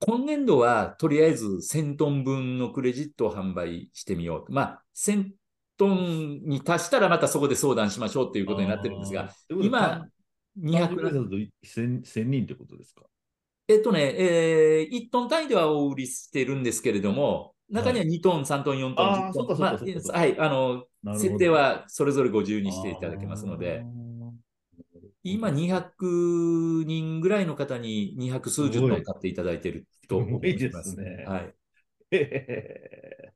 [0.00, 4.52] 今年度はとりあえず1000トン分のクレジットを販売してみよう。
[4.52, 5.30] まあ、1000
[5.76, 10.06] トンに達したらまたそこで相談しましょうということになってるんですが、今、
[10.60, 13.02] 200 1000, 1000人ってことですか？
[13.68, 19.58] えっとね、えー、1トン単位ではお売りしてるんですけれども、中には2トン、3トン、4トン、10トン。
[19.58, 19.78] ま
[20.14, 23.84] あ、はい、あの、設定はそれぞれ50にしていただけますので。
[25.22, 31.24] 今200人ぐらいの方に200数十トン買っていただいていると思いますね。
[31.26, 31.54] はい。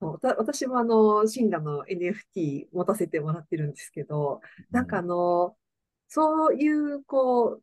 [0.00, 4.40] 私もあの、シンガの NFT 持たせてもらってるんですけど、
[4.70, 5.56] なんかあの、
[6.08, 7.62] そういう、こう、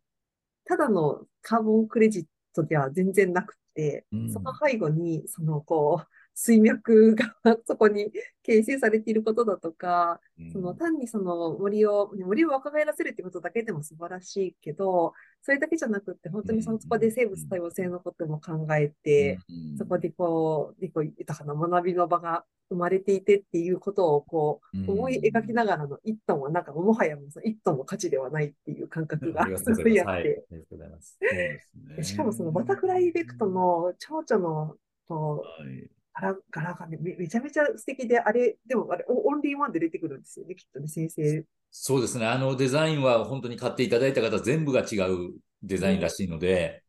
[0.66, 2.26] ただのカーボンクレジッ
[2.56, 32.04] トでは全然なくて、その背後に、その、こう、水脈がそこに形成されていることだとか、うん、その単にその森を、森を若返らせるってことだけでも素晴らしいけど、それだけじゃなくって、本当にそのそこで生物多様性のことも考えて、うん、そこでこう、でこう豊かな学びの場が生まれていてっていうことをこう、思い描きながらの一トンはなんかもはやも一トンの価値ではないっていう感覚が すごいあって。
[32.04, 34.76] しかもそのバタフライエフェクトの蝶々の
[35.08, 41.44] と、はい柄柄がねめ、めちゃめちゃ素敵で、あれ、でもあれ、オンリーワンで出てくるんですよね、きっとね、先生。
[41.72, 46.84] そうですね、あのデザインは本当に買っていただいた方、全部が違うデザインらしいので、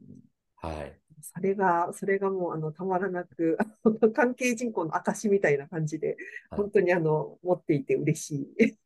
[0.62, 0.98] うん、はい。
[1.22, 3.56] それが、それがもう、あの、たまらなく、
[4.14, 6.16] 関係人口の証みたいな感じで、
[6.50, 8.76] 本当にあの、持っていて嬉しい。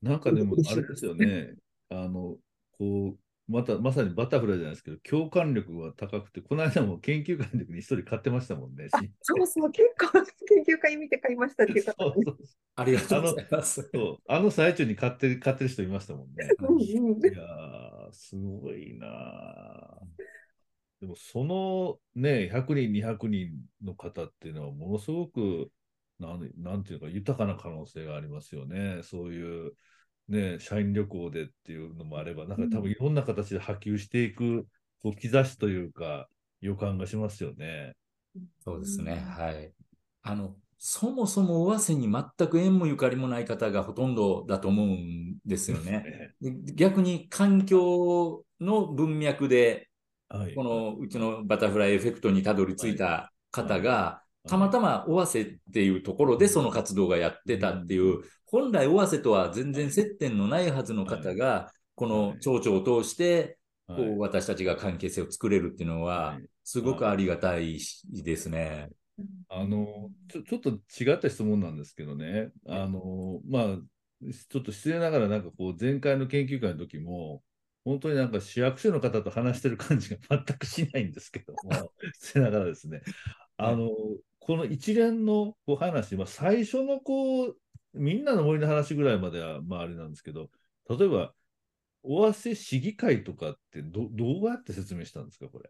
[0.00, 1.54] なんかでも、あれですよね。
[1.88, 2.36] あの、
[2.78, 8.88] こう、また、まさにバタフライじゃないですけど、共感力が高くて、この間も研究会の時に一人買ってましたもんね。
[9.22, 12.38] そうそう、結 構研究会見て買いましたっていう方、ね、そうそう
[12.76, 13.88] ありがとうございます。
[13.94, 16.48] そうあの最中に買って買ってる人いましたもんね。
[16.58, 16.92] うんうん、い
[17.36, 19.98] やすごいな
[21.00, 23.50] でも、そのね、100人、200人
[23.82, 25.70] の方っていうのは、ものすごく、
[26.18, 29.02] なんなんていうか、豊かな可能性がありますよね。
[29.04, 29.72] そういう
[30.28, 34.66] ね、社員旅行でっていうのもあれば、なんか多分いろんな形で波及していく、
[35.02, 36.28] こう兆しというか、
[36.60, 37.94] 予感がしますよね。
[38.60, 39.16] そうですね。
[39.16, 39.72] はい。
[40.22, 46.34] あの、そもそも尾鷲に全く縁もゆかりもない方がほとんどだと思うんですよね。
[46.74, 49.88] 逆に環境の文脈で、
[50.28, 67.78] はい、このうちのバタフライエフェクトにたどり着いた方が、はいたまたま尾鷲っていうところでその活動がやってたっていう、本来尾鷲とは全然接点のないはずの方が、この町長を通して、こう私たちが関係性を作れるっていうのは、すごくありがたい
[68.12, 68.88] ですね。
[69.48, 73.64] あのちょちょっと違った質問なんですけどね、あのまあ、
[74.22, 77.42] ちょっと失礼ながら、なんかこう、前回の研究会の時も、
[77.84, 83.00] 本当になんか市役所の方と話してる感じが全くしないんですけども、 失礼ながらですね、
[83.56, 83.90] あの
[84.48, 87.56] この一連のこう話、まあ、最初のこう、
[87.92, 90.48] みんなの森の話ぐらいまでは、まああれなんですけど、
[90.88, 91.34] 例えば、
[92.02, 95.68] 尾鷲市議会とかってどどうやって説明したんですか、これ？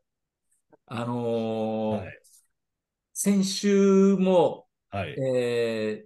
[0.86, 2.20] あのーはい、
[3.14, 5.16] 先週も、はい。
[5.20, 6.04] え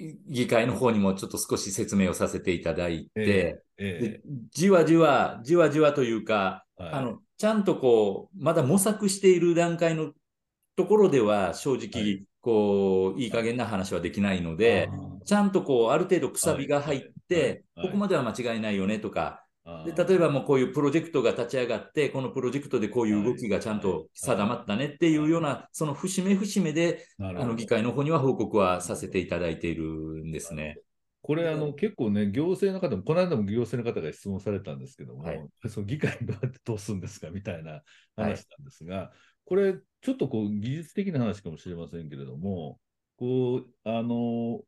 [0.00, 10.12] ー、議会の方にもちょっと少し説明をさせていただいて、えーえー、じわじわ、じわじわというか、はい、あのちゃんとこう、まだ模索している段階の
[10.76, 14.88] ところでは正直、こう、いい加減な話はできないので、
[15.24, 19.44] ちゃんとこう、ある程度くさびが入って、ここまでは間違いないよねとか、
[19.86, 30.78] で例えばもうこういうプロジェクトが立ち上がって、このプロジェクトでこういう動きがちゃんと定まったねっていうような、その節目節目で、あの議会の方には報告はさせていただいているんですね。
[31.22, 37.80] これ、あの、結構ね、行政の方も、この間も行政の方が質問されたんですけども、はい、その議会どうやって通すんですかみたいな
[38.14, 39.10] 話なんですが、はい、
[39.46, 42.78] これ、ちょっとこう技術的な話かもしれませんけれども、
[43.16, 44.62] こう、あの、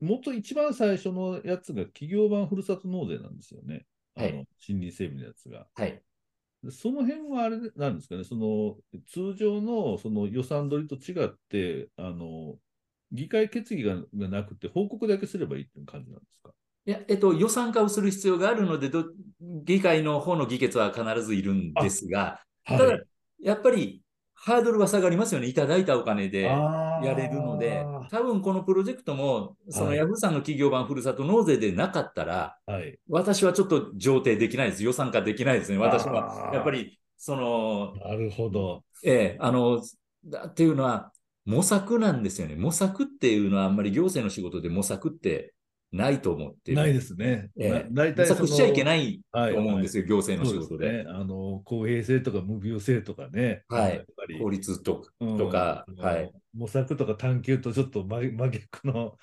[0.00, 3.86] もっと一番最初のやつが企業版ふるさと納税なんですよね。
[4.14, 4.36] はい、あの
[4.68, 5.66] 森林整備のやつが。
[5.74, 6.02] はい。
[6.70, 12.56] その辺はあれなんですかね、その通常のその予算取りと違って、あの
[13.12, 16.50] 議会決議がなくて、報告だけすればいいっていう感じなんですか？
[16.84, 18.90] いや、えっと、予算化をする必要があるので
[19.40, 22.98] 議会の方の議決は必ずいるんですが、ただ、
[23.40, 24.02] やっぱり
[24.40, 25.46] ハードルは下がりますよね。
[25.48, 34.84] いただいたお金でやれるので、多分このプロジェクトも、そのヤフーさんの企業版ふるさと納税でなかったら、はい、私はちょっと上程できないです。
[34.84, 35.78] 予算化できないですね。
[35.78, 38.84] 私は、やっぱり、その、なるほど。
[39.04, 39.82] ええ、あの、
[40.24, 41.12] だっていうのは、
[41.44, 42.56] 模索なんですよね。
[42.56, 45.54] 模索っていうのはあんまり行政の仕事で模索って
[45.90, 47.50] ないと思ってないですね。
[47.58, 51.04] ええ、大体模索しちゃいけないと思うんですよ、はい、行政の仕事で。
[51.04, 53.64] ね、あの公平性とか無病性とかね。
[53.68, 54.04] はい。
[54.38, 56.32] 法律ととか、うん、はい。
[56.54, 59.16] 模索とか探求とちょっと真真逆の。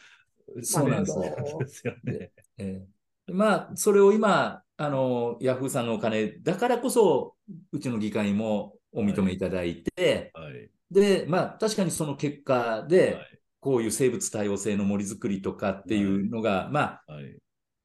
[0.62, 1.19] そうなんです
[1.60, 2.32] ですよね。
[2.58, 2.82] え
[3.28, 7.36] え、まあ、それを今、あの、ヤフーさんのお金だからこそ、
[7.71, 13.34] うちの議会もお認めいただいて、はい、はい、で、まあ、確かにその結果で、はい
[13.65, 17.36] こういう生物多様性の森づくりとかっていうのが、はい、まあ、はい、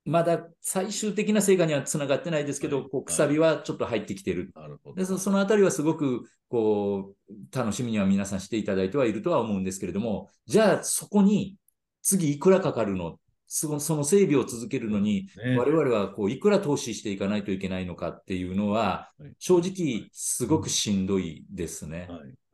[0.04, 4.52] まだ最終的な成果にはつながってないですけど、はい、こうくさびはちょっと入ってきてる。
[4.94, 11.56] でそそのあたりはすごくこう楽しみには皆さんしていただいてはいるとは思うんですけれども、じゃあそこに
[12.02, 13.18] 次いくらかかるの？
[13.46, 22.08] そのその整備を続けるのに、ね、我々はこういくら投資していかないといけないのかっていうのは、正直すごくしんどいですね。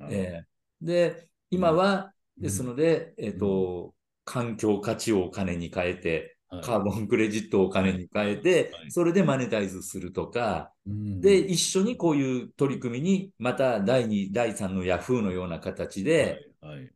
[0.09, 3.95] えー、で、今はですので、えっ、ー、と、
[4.25, 16.41] 環境価値をお金に変えて、カーボンクレジットをお金に変えて、それでマネタイズするとか、で、一緒にこういう取り組みに、また第2、第3のヤフーのような形で、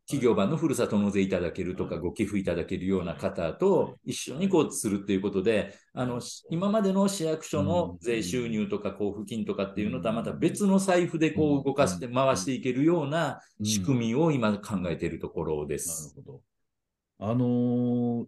[0.06, 16.14] 企業版のふるさと納税いただけるとか、ご寄付いただけるような方と一緒にこうするっていうことで、あの、今までの市役所の税収入とか交付金とかっていうのとはまた別の財布でこう動かして回していけるような仕組みを今考えているところです。
[16.16, 16.42] なるほど。
[17.18, 18.24] あのー、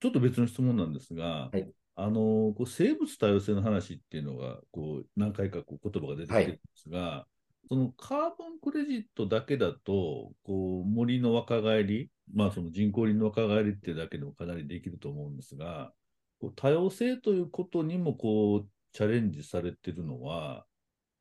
[0.00, 1.66] ちょっと別の質問なんですが、はい、
[1.96, 7.33] あのー、こう生物多様性の話っていうのがこう何回かこう言葉が出てきてるんですが、はい
[7.68, 15.92] そのカーボンクレジットだけだと、こう森の若返り、まあ、その人工林の若返りっていうだけでもかなりできると思うんですが、
[16.40, 20.66] こう多様性ということにもこうチャレンジされてるのは、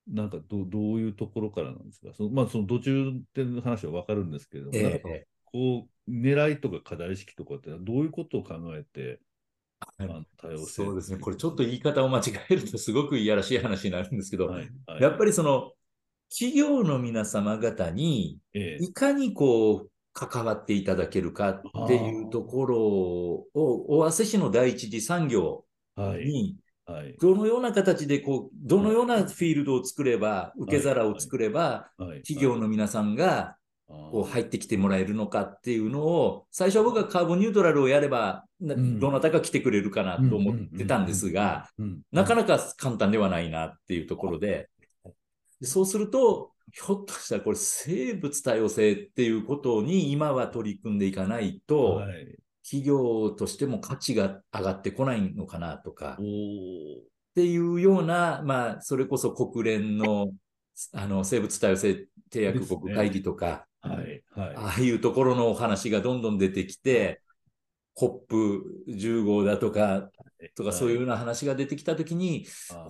[0.07, 9.21] なんかどどういうところからなんですか、そのまあ、その途中っていう話は分かるんですけれども、ええ、こう狙いとか課題意識とかってどういうことを考えて、
[9.97, 15.71] はい、多様性そうですね、これちょっと言い方を間違えるとすごくいやらしい話になるんですけど、はいはい、やっぱりその
[16.33, 25.63] 企業の皆様方にいかにこう関わっていただけるかっていうところを、尾鷲市の第一次産業
[25.95, 26.57] に、
[27.19, 31.89] どのような形でこう、どのようなフィールドを作れば、受け皿を作れば、
[32.27, 33.57] 企業の皆さんが
[33.87, 41.69] こう入ってきてもらえるのかっていうのを、最初は僕はカーボンニュートラルをやれば、どなたか来てくれるかなと思ってたんですが、
[42.11, 44.69] なかなか簡単ではないなっていうところで、
[45.63, 56.15] そうすると、ひょっとしたらこれ生物多様性っていうことに今は取り組んでいかないと、はい、企業としても価値が上がってこないのかなとか、っ
[57.35, 60.31] ていうような、まあ、それこそ国連の
[60.93, 67.21] あの生物多様性締約国会議とか、ね、はいはい、ああいうところのお話がどんどん出てきて、
[67.95, 70.09] COP15 だとか、
[70.55, 72.45] とかそういうような話が出てきたときに、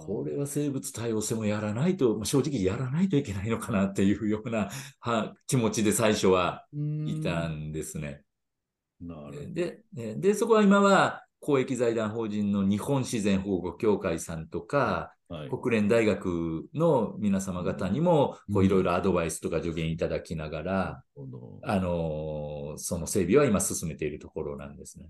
[0.06, 4.70] これは生物多様性もやらないと、正直やらないといけないのかなっていうような
[5.48, 8.22] 気持ちで最初はいたんですね。
[9.54, 21.26] でで、そこは今は公益財団法人の日本自然保護協会さんとか、はい、国連大学の皆様方にも、いろいろアドバイスとか助言いただきながら、うん、
[21.64, 25.10] あの、その整備は今進めているところなんですね。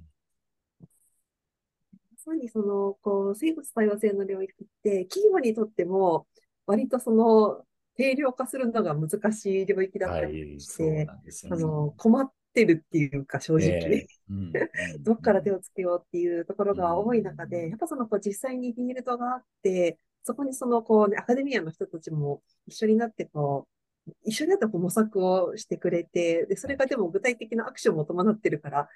[2.25, 6.27] まさにその、こう、生物多様性の領域って、企業にとっても、
[6.65, 7.65] 割とその、
[7.95, 11.07] 定量化するのが難しい領域だったりして、はいね、
[11.51, 23.82] あの困ってるっていうか、正直、えー、 どっから手をつけようっていうところが多い中で、やっぱそのこう実際にフィールドがあって、そこにそのこう、ね、アカデミアの人たちも一緒になってこう、
[24.25, 28.89] 一緒になってこう模索をしてくれて、で、それがでも具体的なアクションも伴ってるから、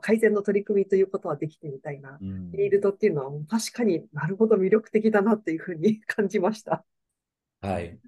[0.00, 6.84] 改善の取り組みということはできてみたいな、フィールドっていうのは確かになるほど魅力的だなっていうふうに感じました。
[7.62, 7.98] はい。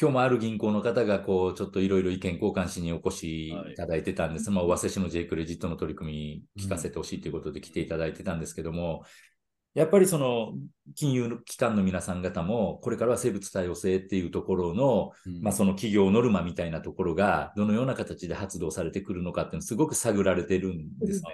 [0.00, 4.50] 今日もある銀行の方が、こう、ちょっといろいろ意見交換しにお越しいただいてたんです。
[4.50, 9.04] はい、まあ、尾鷲市の J クレジットの取り組み聞かせてほしいということで来ていただいてたんですけども、
[9.74, 10.52] やっぱりその
[10.94, 21.28] 金融機関の皆さん方も、これからは生物多様性っていうところの、うん、まあその企業ノルマみたいなところが、どのような形で発動されてくるのかっていうのすごく探られてるんですね。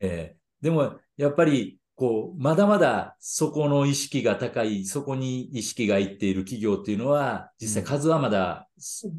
[0.00, 8.66] えー、でも、やっぱり、こう、まだまだそこの意識が高い、そこに意識がいっている企業っていうのは、実際数はまだ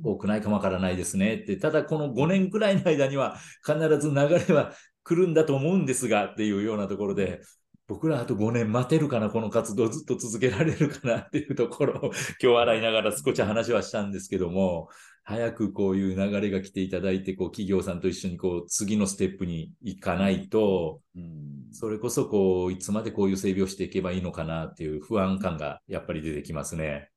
[0.03, 1.35] 多くないかもわからないですね。
[1.35, 4.15] って、ただこの5年くらいの間には必ず流
[4.47, 7.41] れは来るんだと思うんですがっていうようなところで、
[7.87, 12.11] 僕らあと5年待てるかな、この活動ずっと続けられるかなっていうところを
[12.41, 14.89] 今日洗いながら少し話はしたんですけども、
[15.23, 27.09] 早くこういう流れが来ていただいて、こう企業さんと一緒にこう次のステップに行かないと、うん、それこそこういつまでこういう整備をしていけばいいのかなっていう不安感がやっぱり出てきますね。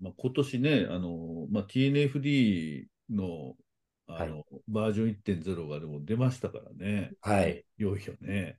[0.00, 3.56] まあ、今年ね、あのまあ、TNFD の
[4.08, 7.12] あの、はい、バージョン1.0がでも出ましたからね。
[7.20, 7.64] はい。
[7.78, 8.58] いよいよね。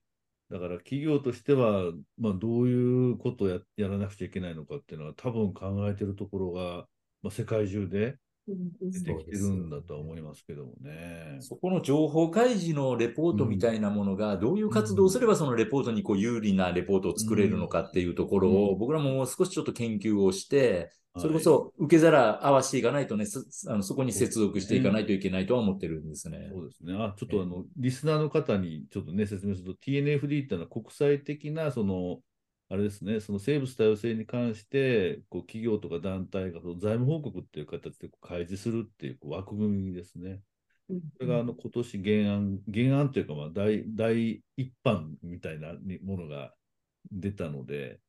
[0.49, 6.87] だから企業としては、まあ、どういうことをややらなくちゃいけないのかっていうのは多分考えてるところが、
[7.21, 8.17] まあ、世界中で
[8.47, 11.37] 出てきてるんだとは思いますけどもね。
[11.41, 23.25] そこの情報開示のレポートみたいなものが、どういう活動をすればそのレポートにこう有利なレポートを作れるのかっていうところを、僕らも少しちょっと研究をして、それこそ受け皿合わせていかないとね、
[23.67, 26.49] あのそこに接続していかないといけないとは思ってるんですね。
[26.51, 26.93] そうですね。
[26.93, 32.19] あ、ちょっとあの、リスナーの方にちょっとね、説明すると、TNFD っていうのは国際的な、その、
[32.70, 40.41] あれですね、その生物多様性に関して、こう企業とか団体がその財務報告っていう形でこう開示するっていうこう枠組みですね。
[40.89, 46.53] これがあの今年原案、原案というかまあ大、大一般みたいなものが
[47.11, 47.99] 出たので、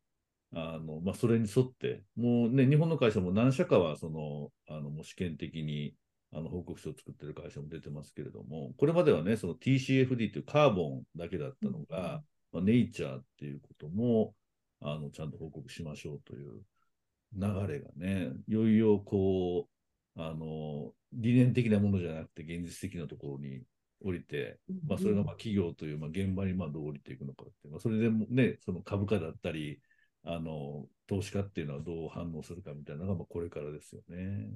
[0.55, 5.95] あの、まあ、それに沿って、もうね、日本の会社も何社かは、その、あの、もう試験的に、
[6.33, 14.35] あの、報告書を作ってる会社も出てますけれども、これまではね、その TCFD というカーボンだけだったのが、まあ、ネイチャーっていうことも、
[14.81, 16.63] あの、ちゃんと報告しましょうという
[17.35, 19.69] 流れがね、いよいよこ
[20.17, 23.63] う、あの、理念的なものじゃなくて現実的なところに
[24.01, 29.81] 降りて、まあ、それがまあ企業というまあ現場にまあどう降りていくのかって、まあ、それでもね、その株価だったり、
[30.25, 34.51] あの投資家っていうのはどう反応するかみたいなのが、まあ、これからですよね。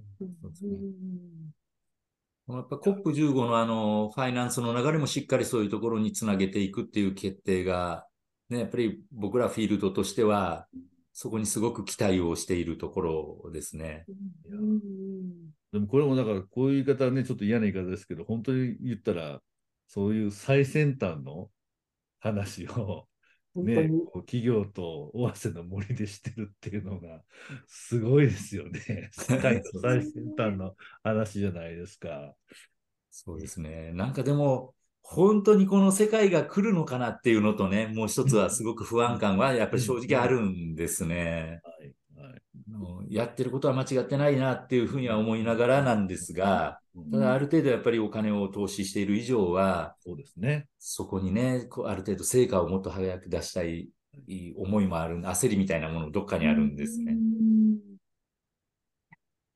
[2.48, 8.06] やっぱ COP15 のあのファイナンスの流れもしっかりそういうところにつなげていくっていう決定が、
[8.48, 10.66] ね、やっぱり僕らフィールドとしては、
[11.12, 14.06] そこにすごく期待をしているところですね。
[15.72, 19.40] でもこれもだからこういう言い方はね、ちょっと嫌な言い方ですけど、本当に言ったら、
[19.88, 21.50] そういう最先端の
[22.20, 23.08] 話を、
[23.54, 23.90] ね、
[24.26, 27.22] 企業と尾鷲の森でしてるっていうのが
[27.66, 29.10] すごいですよね。
[29.12, 32.34] 世界の最先端の話じゃないですか。
[33.10, 33.92] そうですね。
[33.92, 41.60] なんかでも、本当にこの世界が来るのかなっていうのとね、もう一つはすごく不安感はやっぱり正直あるんですね。
[41.64, 41.94] はい
[43.08, 46.80] やってることは間違ってないなっていうふうには思いながらなんですが、
[47.10, 50.66] ただある程度やっぱりお金を投資している以上は、そうですね。
[50.78, 53.90] そこにね、ある程度成果をもっと早く出したい
[54.56, 57.16] 思いもある、焦りみたいなものどっかにあるんですね。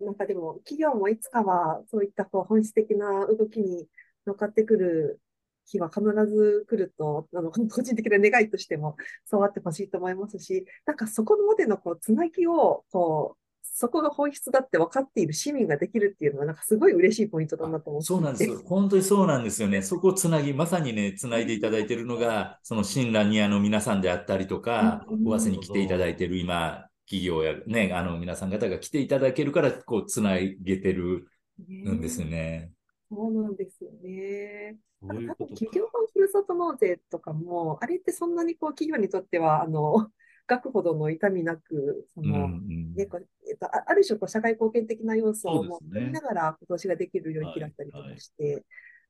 [0.00, 3.86] なんかでも企業もいつかはそういったこう本質的な動きに
[4.26, 5.20] 乗っかってくる
[5.66, 13.46] 日は必ず来ると、あの、個人的な願いとしても、そうあってほしいと思いますし、なんかそこまでのこう、つなぎを、こう、
[13.78, 18.62] そこが本質だって分かっている市民ができるっていうのは、なんかすごい嬉しいポイントだなと思ってそうなんですよ。
[18.64, 19.82] 本当にそうなんですよね。
[19.82, 31.26] そこをつなぎ、まさにね、つないでいただいているのが、その新ラニアの皆さんであったりとか、おわせに来ていただいている今、企業やね、あの皆さん方が来ていただけるから、こう、つなげてる
[31.68, 32.72] んですよね。
[33.10, 34.76] そうなんですよね。
[35.00, 40.10] 多分企業のふるさと納税とかも、あれってそんなにこう企業にとっては、あの、
[40.48, 43.08] 額ほどの痛みなく、その、うんうん、ね
[43.48, 48.54] えっと、ある種こう社会貢献的な要素を持りながら今年ができる領域だったりとかして、はい。
[48.54, 48.64] はい、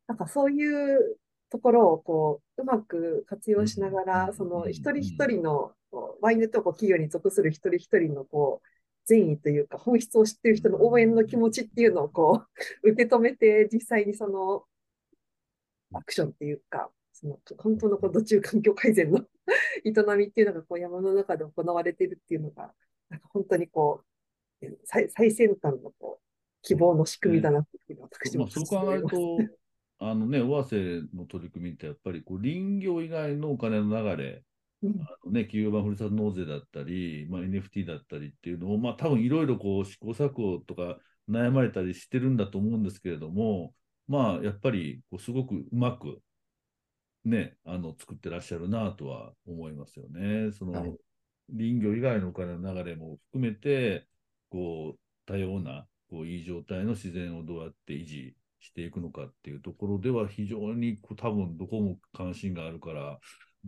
[0.09, 1.19] なんかそういう
[1.51, 5.73] ところをこううまく活用しながら、うん、その一人一人の、
[6.21, 8.69] ワイネット企業に属する一人一人のこう
[9.07, 12.45] 善意というか、本質を知っている人の応援の気持ちっていうのをこ
[12.83, 14.65] う、 受け止めて、実際にその、
[15.93, 19.25] アクションっていうか、その本当のこう土中環境改善の
[19.85, 22.75] 営みっていうのがこう山の中で行われているっていうのが、
[23.09, 24.03] なんか本当にこ
[24.61, 26.27] う、最最先端のこう
[26.63, 29.09] 希望の仕組みだなっていうのは私も、そう考えると、
[29.99, 34.43] あのね、尾鷲の取り組みってやっぱりこう林業以外のお金の流れ
[35.01, 43.75] あのね、企業版ふるさと納税だったり、まあ、NFT だったりっていうのを、まあ、多分いろいろこう試行錯誤とか悩まれたりしてるんだと思うんですけれども、
[44.09, 46.21] まあ、やっぱりこうすごくうまく、
[47.25, 50.53] ね、あの作ってらっしゃるなとは思いますよね。
[50.53, 50.97] その、はい、
[51.55, 54.07] 林業以外のお金の流れも含めて、
[54.49, 63.19] こう、多様な、こう、いい状態の自然をどうやって維持していくのかっていうところでは非常にこう多分どこも関心があるから、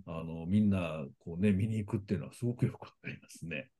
[0.06, 3.70] あのみんなこう、ね、見に行くっていうのはすごくよくわかりますね。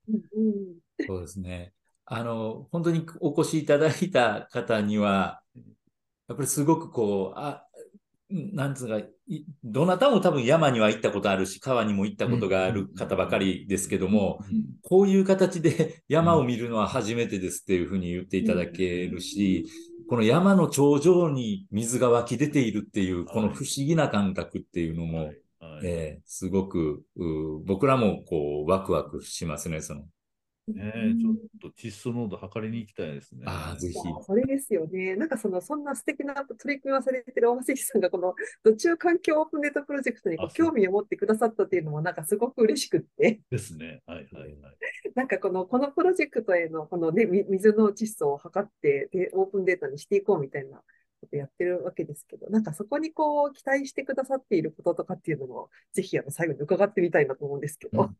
[1.07, 1.73] そうですね。
[2.05, 5.41] あの本当にお越しいただいた方には、
[6.27, 7.63] やっぱりすごくこう、あ
[8.31, 9.01] なんつうか、
[9.63, 14.39] どなたも多分山には行ったことあるし、川にも行ったことがある方ばかりですけども、
[14.83, 19.65] こういう形で山を見るのは初めてですっていうふうに言っていただけるし、
[20.07, 25.37] この山の頂上に水が湧き出ているっていう、この不思議な感覚っていうのも、はい、
[25.83, 27.03] えー、すごく
[27.65, 30.05] 僕らもこうワクワクしますね、その。
[30.73, 33.43] ねちょっと窒素濃度測りに行きたいですね。
[33.45, 33.93] ああ、ぜひ。
[33.95, 35.15] これですよね。
[35.15, 43.41] なんかその、そんな素敵な取り組みをされてる大橋さんが、この土中環境オープンネットプロジェクトに興味を持ってくださったっていうのも、なんかすごく嬉しくって。
[43.49, 44.01] ですね。
[44.05, 44.57] はいはいはい。
[45.15, 50.81] なんかこの、このプロジェクトへの、このね、水の窒素を測って、で、オープンデータにしていこうみたいな
[51.19, 58.01] ことやってるわけですけど、なんかそこにこう期待してくださっていることとかっていうのも、ぜひあの最後に伺ってみたいなと思うんですけど。
[58.01, 58.17] うん、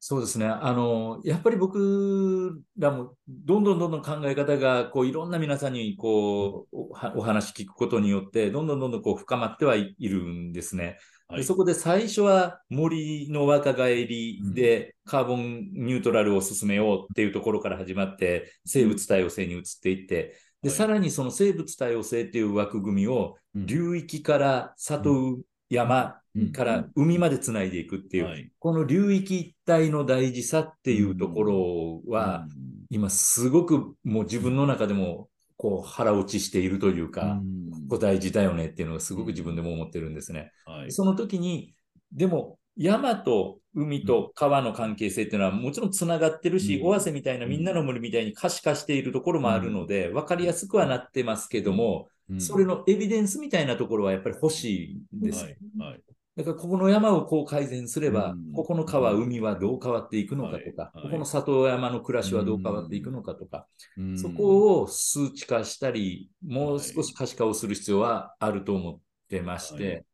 [0.00, 0.46] そうですね。
[0.46, 6.76] あの、やっぱり僕らもどんどんどんどん考え方がこういろんな皆さんにこう
[7.16, 10.98] お話聞くことによって、どんどんどんどんこう深まってはいるんですね。
[11.28, 26.20] はい、そこで最初は森の若返りでカーボンニュートラルを進めようっていうところから始まって生物多様性に移っていって、で、さらにその生物多様性っていう枠組みを、流域から里山
[26.52, 32.46] から海までつないでいくっていう、この流域一体の大事さっていうところは、
[32.90, 37.40] 今すごくもう自分の中でもこう腹落ちしているというか、
[37.88, 40.52] ここ大事だよねっていうのがすごく自分でも思ってるんですね。
[40.88, 41.74] その時に、
[42.12, 52.08] でも山と海と川の関係性っていうのはもちろんつながってるし、尾鷲みたいなみんなの森みたいに可視化しているところもあるので、分かりやすくはなってますけども、
[52.38, 55.44] それのエビデンスみたいなところはやっぱり欲しいんです。
[55.44, 56.00] はいはい、
[56.36, 63.66] だからここの山をこう改善すれば、ここの川、海はどう変わっていくのかとか、ここの里山の暮らしはどう変わっていくのかとか、
[64.16, 68.98] そこを数値化したり、もう少し可視化をする必要はあると思っ
[69.28, 70.04] てまして、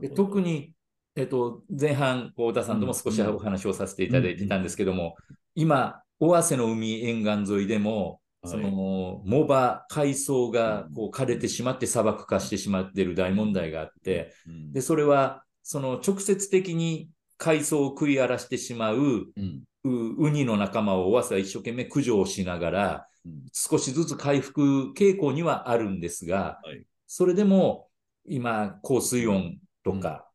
[0.00, 0.72] で特に、
[1.16, 5.16] えっと、前半、太田さんとも少しお話をさせていただいてたんですけども、
[5.54, 14.32] 今、尾鷲の海沿岸沿いでも、その、藻場、海藻がこう枯れてしまって砂漠化してしまっている大問題があって、
[14.72, 27.88] で、それは、その直接的に海藻を食い荒らしてしまう、うん、ウニの仲間を尾鷲は一生懸命駆除をしながら、うん、少しずつ回復傾向にはあるんですが、はい、それでも
[28.26, 30.28] 今、高水温とか、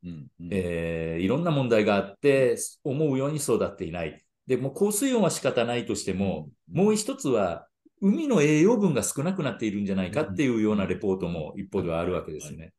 [0.50, 4.24] えいろんな問題があって、思うように育っていない。
[4.48, 7.68] でも高水温は仕方ないとしても、もう一つは
[8.02, 12.74] 海の栄養分が少なくなっているんじゃないかっていうようなレポートも一方ではあるわけですね。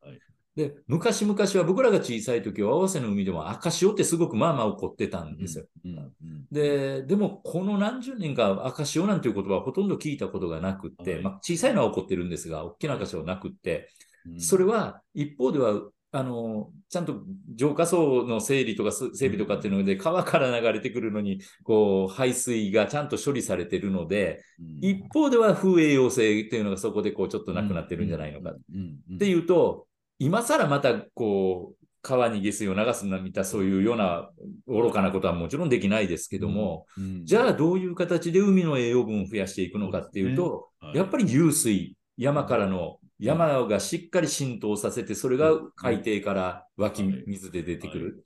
[0.55, 5.65] で、昔々は僕らが小さい時は、合わせの海でも赤潮ってすごくまあまあ起こってたんですよ。
[5.85, 13.89] うんうんうん、で、でもこの何十年か赤潮なんていう言葉はほとんど聞いたことがなくって、はい、まあ、小さいのは起こってるんですが、大きな赤潮はなくって、
[14.39, 15.79] それは一方では
[16.17, 17.21] あの、ちゃんと
[17.53, 24.41] 浄化層の整理とか整備とかっていうので、川から流れてくるのに、こう、排水がちゃんと処理されてるので、
[24.81, 28.51] 一方では風栄養性っていうのがそこでこう、ちょっとなくなってるんじゃないのか。
[28.51, 29.85] っていうと、
[30.17, 34.29] 今更またこう、川に下水を流すのみたそういうような
[34.65, 36.85] 愚かなことはもちろんできないですけども、
[37.25, 48.23] じゃあどういう形で海の栄養分を増やしていくのかっていうと、やっぱり湧水、山からの山がしっかり浸透させて、それが海底から湧き水で出てくる。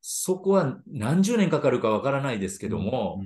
[0.00, 3.22] そこは何十年かかるかわからないですけども、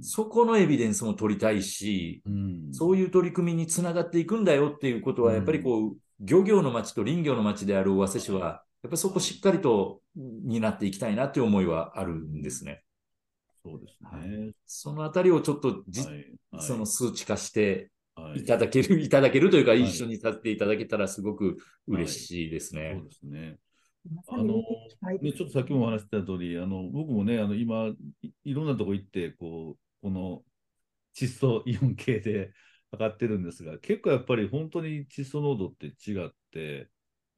[0.00, 2.22] そこのエビデンスも取りたいし、
[2.70, 12.84] そういう取り組みにつながっていくんだよっていうことは、やっぱりこう、漁業の町と林業の町である尾鷲市は、やっぱりそこしっかりと担っていきたいなという思いはあるんですね。
[13.64, 14.52] そうですね。
[14.64, 16.14] そのあたりをちょっとじ、はい。
[16.52, 17.90] はい、その数値化して
[18.36, 21.56] いただける、 いただけるというか、一緒にさせていただけたらすごく
[21.86, 22.92] 嬉しいですね。
[22.94, 23.58] そうですね。
[24.28, 24.62] あの、
[25.20, 27.88] ね、ちょっとさっきもお話した通り、あの、僕もね、あの、今
[28.22, 30.42] い、いろんなとこ行って、こう、この
[31.14, 32.52] 窒素イオン系で
[32.92, 36.88] 測ってるんですが、結構やっぱり本当に窒素濃度って違って、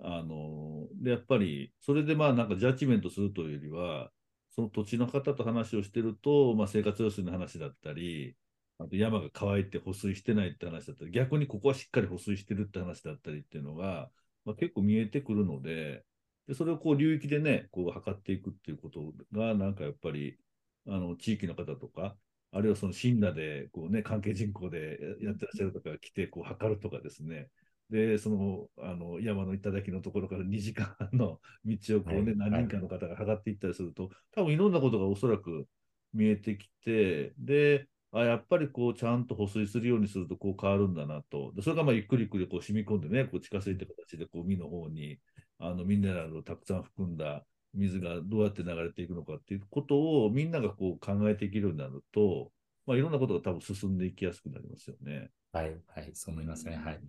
[0.01, 4.13] あの、で、やっぱり、それでまあなんかジャッジメントするというよりは、
[4.51, 8.37] その土地の方と話をしてると、まあ、生活用水の話だったり、
[8.79, 14.11] あと山が乾いて保水してないって話だったり、逆にここはしっかり保水してるって話だったりっていうのが、
[14.45, 16.05] まあ、結構見えてくるので、
[16.47, 20.39] でそれをこう流域でね、こう測っていくっていうことが、なんかやっぱり、
[20.87, 22.17] あの地域の方とか、
[22.53, 27.49] あるいはそのシンナでこう、ね、関係人口でやってらっしゃる方が来てこう測るとかですね、
[27.91, 35.67] で、そのあの山の頂のところから2時間の道をこうね、はい、何人かの方が測っていったりすると、多分いろんなことがおそらく
[36.13, 41.53] 見えてきて、で、あやっぱりこうちゃんと保水するようにするとこう変わるんだなと。
[41.55, 45.19] でそれがまあゆっくりゆっくりこう染み込んでね、こう近づいた形でこう海の方に
[45.59, 47.45] あのミネラルをたくさん含んだ
[47.75, 52.51] 水がどうやって流れていくのかっていうことをみんながこう考えていけるようになると、
[52.87, 55.31] まあ、いろんなことが多分進んでいきやすくなりますよね。
[55.53, 56.77] はい、はい、そう思いますね。
[56.77, 57.01] はい。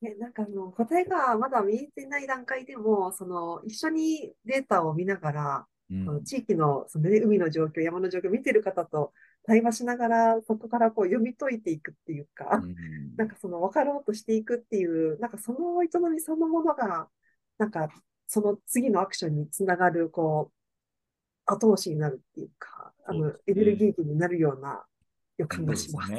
[0.00, 9.12] ね、なんかあの答えがまだ見えてない段階でも、その一緒にデータを見ながら、うん、地域のその、ね、海の状況、山の状況を見てる方と
[9.44, 12.74] 対話しながら、そこからこう読み解いていくっていうか、うん、
[13.16, 17.08] なんかその分かろうとしていくっていう、なんかその営みそのものが、
[17.58, 17.90] なんか
[18.26, 20.54] その次のアクションにつながる、こう、
[21.44, 24.84] 後押しになるっていうか、あの、エネルギーになるような
[25.38, 26.12] 予感がします。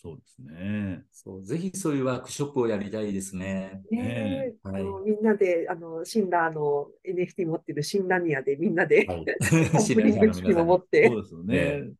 [0.00, 1.02] そうですね。
[1.10, 3.82] そう、ぜひそういうワークショップをやりたいですね。
[3.90, 9.26] ねはい、みんなで、あの、シンラーの NFT 持ってるシンラニアでみんなで、はい、
[9.82, 10.66] シンラニアの皆さん。
[10.66, 11.08] 持って。
[11.08, 11.90] そうですよね。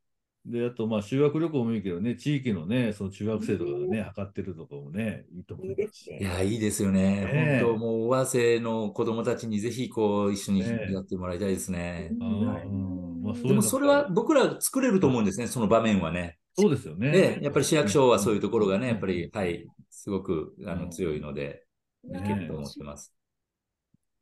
[0.51, 6.11] で、あと、まあ、修学旅行もいいけどね、地域のね、その中学生とかがね、測ってるとかもね、いいと思いますし。
[6.11, 7.25] いや、いいですよね。
[7.27, 12.11] ね本当、もう、尾鷲の子供たちにぜひ、こう、一緒にやってもらいたいですね。
[12.13, 16.39] でも、それは僕ら作れると思うんですね、その場面はね。
[16.59, 17.11] そうですよね。
[17.13, 21.65] で、やっぱり市役所はそういうところがね、やっぱり、はい、すごくあの強いので、
[22.05, 23.15] いけると思ってます。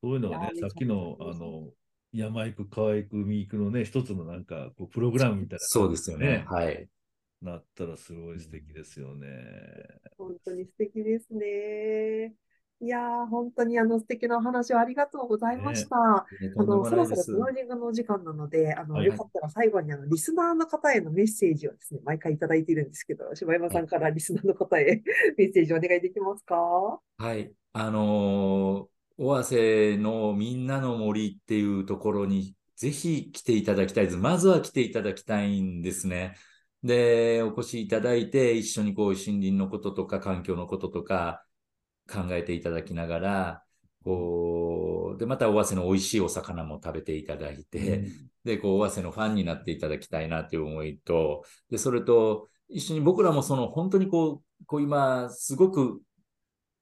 [0.02, 1.70] そういうのがね、さっきの、あの、
[2.12, 6.44] 山行く、川行く、海行くのね、一つのなんか、こうプログラムみたいな、ね、そうですよね。
[6.48, 6.88] はい。
[7.42, 9.28] なったらすごい素敵ですよね。
[10.16, 12.34] 本当に素敵ですね。
[12.80, 15.96] いやー、本当にあの素敵なお話をありがとうございました。
[16.40, 25.02] ね、あの、そろそろクロージングのお時間なので、あの、はい、よかったら最後にあの、リスナーの方へのメッセージをですね、毎回いただいているんですけど、柴山さんからリスナーの方へ
[25.36, 26.54] メッセージお願いできますか？
[26.56, 27.52] はい。
[27.72, 34.16] あのー尾鷲のみんなの森っていうところにぜひ来ていただきたいです。
[34.16, 36.36] まずは来ていただきたいんですね。
[36.82, 41.44] で、お越しいただいて、一緒にこう森林のこととか環境のこととか
[42.08, 43.62] 考えていただきながら、
[44.04, 56.00] こう、で、また尾鷲の美味しいお魚も食べていただいて、うん、で、こう、尾鷲のファンになっていただきたいなという思いと、で、それと、一緒に僕らもその本当にこう、こう今、すごく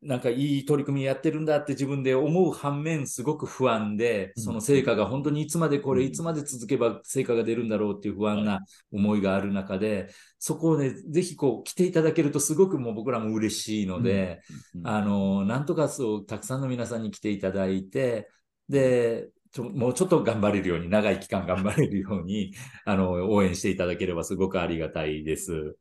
[0.04, 8.60] なんかいい取り組みやってるんだって自分で思う反面すごく不安で、その成果が本当にいつまでこれ、いつまで続けば成果が出るんだろうっていう不安な
[8.92, 14.40] 思いがある中で、そこをね、ぜひこう来ていただけるとすごくもう僕らも嬉しいので、
[14.84, 18.28] あの、なんとかそう、たくさんの皆さんに来ていただいて、
[18.68, 22.52] で、ちょもうちょっと頑張れるように、長い期間頑張れるように、
[22.84, 25.76] あの、応援していただければすごくありがたいです。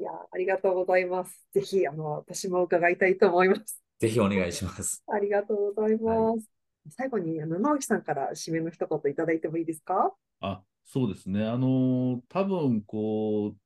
[0.00, 1.46] いや、ありがとうございます。
[1.52, 3.82] ぜひ、あの、私も伺いたいと思います。
[3.98, 5.04] ぜひお願いします。
[5.06, 6.08] ありがとうございます。
[6.08, 6.40] はい、
[6.88, 10.14] 最後に、あの、直樹さんから締めの一言いただいてもいいですか？
[10.40, 11.46] あ、そうですね。
[11.46, 13.56] あの、多分、こう、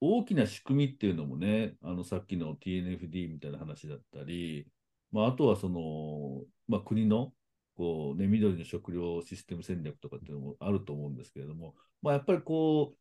[0.00, 4.68] 大きな仕組みっていうのもね、あの、さっきの TNFD みたいな話だったり、
[5.10, 7.32] まあ、あとはその、まあ、国の、
[7.76, 12.96] こうね、緑の食料システム戦略とかっていうのもあると思うんですけれども、まあ、やっぱりこう、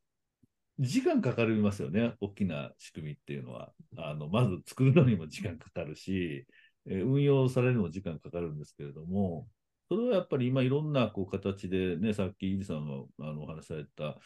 [0.79, 3.71] 時間かかりますよね、大きな仕組みっていうのは。
[3.97, 6.47] あのまず作るのにも時間かかるし、
[6.87, 9.47] えー、運用されるのも時間かかるんですけれども、
[9.89, 14.17] それはやっぱり今いろんなこう形でね、さっきイリさんがあのお話しされた、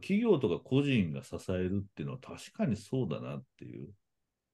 [0.00, 3.88] 企業とか個人が支えるっていうのは確かにそうだなっていう。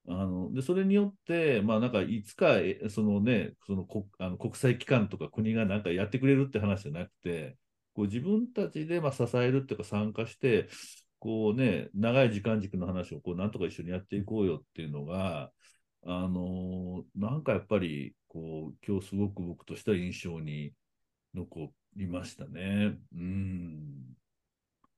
[0.08, 2.54] あのでそれによって、まあ、なんかいつか
[2.88, 7.56] その、ね、そのこあの国際機関とか国がなんかやってくれるって話じゃなくて、
[7.94, 10.68] こう自分たちでまあ支えるっていうか参加して、
[11.20, 15.52] こうね、長い時間軸の話をこうなんとか一緒にやっていこうよっていうのが、
[16.06, 20.72] あのなんかやっぱり、こう、今日すごく僕とした印象に
[21.34, 22.96] 残りましたね。
[23.14, 24.14] うん。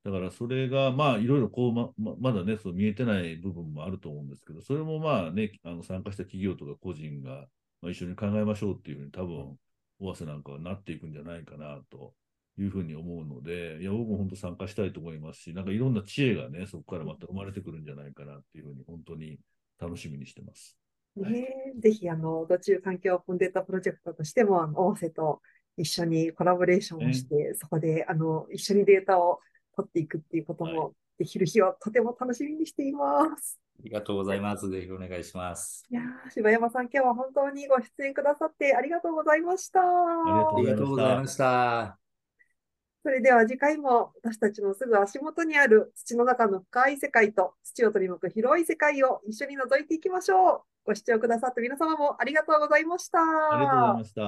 [0.05, 7.47] だからそれが、まあ、いろいろこうま、ままだね、そう見えてない部分もあると思うんですけど、それもまあね、あの参加した企業とか個人が、
[7.81, 9.59] まあ、一緒に考えましょうっていうふうに多分、
[10.01, 12.15] 尾鷲なんかはなっていくんじゃないかなと
[12.59, 19.39] いうふうに思うので、いや、僕も本当参加したいと思いますし、なんかいろんな知恵がね、そこからまた生まれてくるんじゃないかなっていうふうに、本当に
[19.79, 20.77] 楽しみにしてます。
[21.17, 21.31] ね、は
[21.77, 25.41] い、ぜひ、あの、土中環境コンデータプロジェクトとしても、あの、大瀬と
[25.77, 29.41] 一緒にコラボレーションをして、ね、そこで、あの、一緒にデータを
[29.75, 33.59] 取っていくっていうこともできる日をとても楽しみにしています。
[33.79, 34.69] ありがとうございます。
[34.69, 35.85] ぜひお願いします。
[35.91, 39.81] いや柴山さん、今日は本当にご出演くださってありがとうございました。
[39.81, 42.02] ありがとうございました。
[43.03, 50.61] それでは次回も私たちのすぐ足元にある土の中の深い世界と土を取り巻く広い世界を一緒に覗いていきましょう。
[50.85, 53.19] ご視聴くださった皆様もありがとうございました。
[53.19, 54.23] ありがとうございました。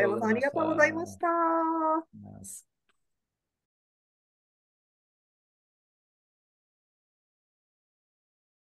[0.00, 1.28] 山さんありがとうございました。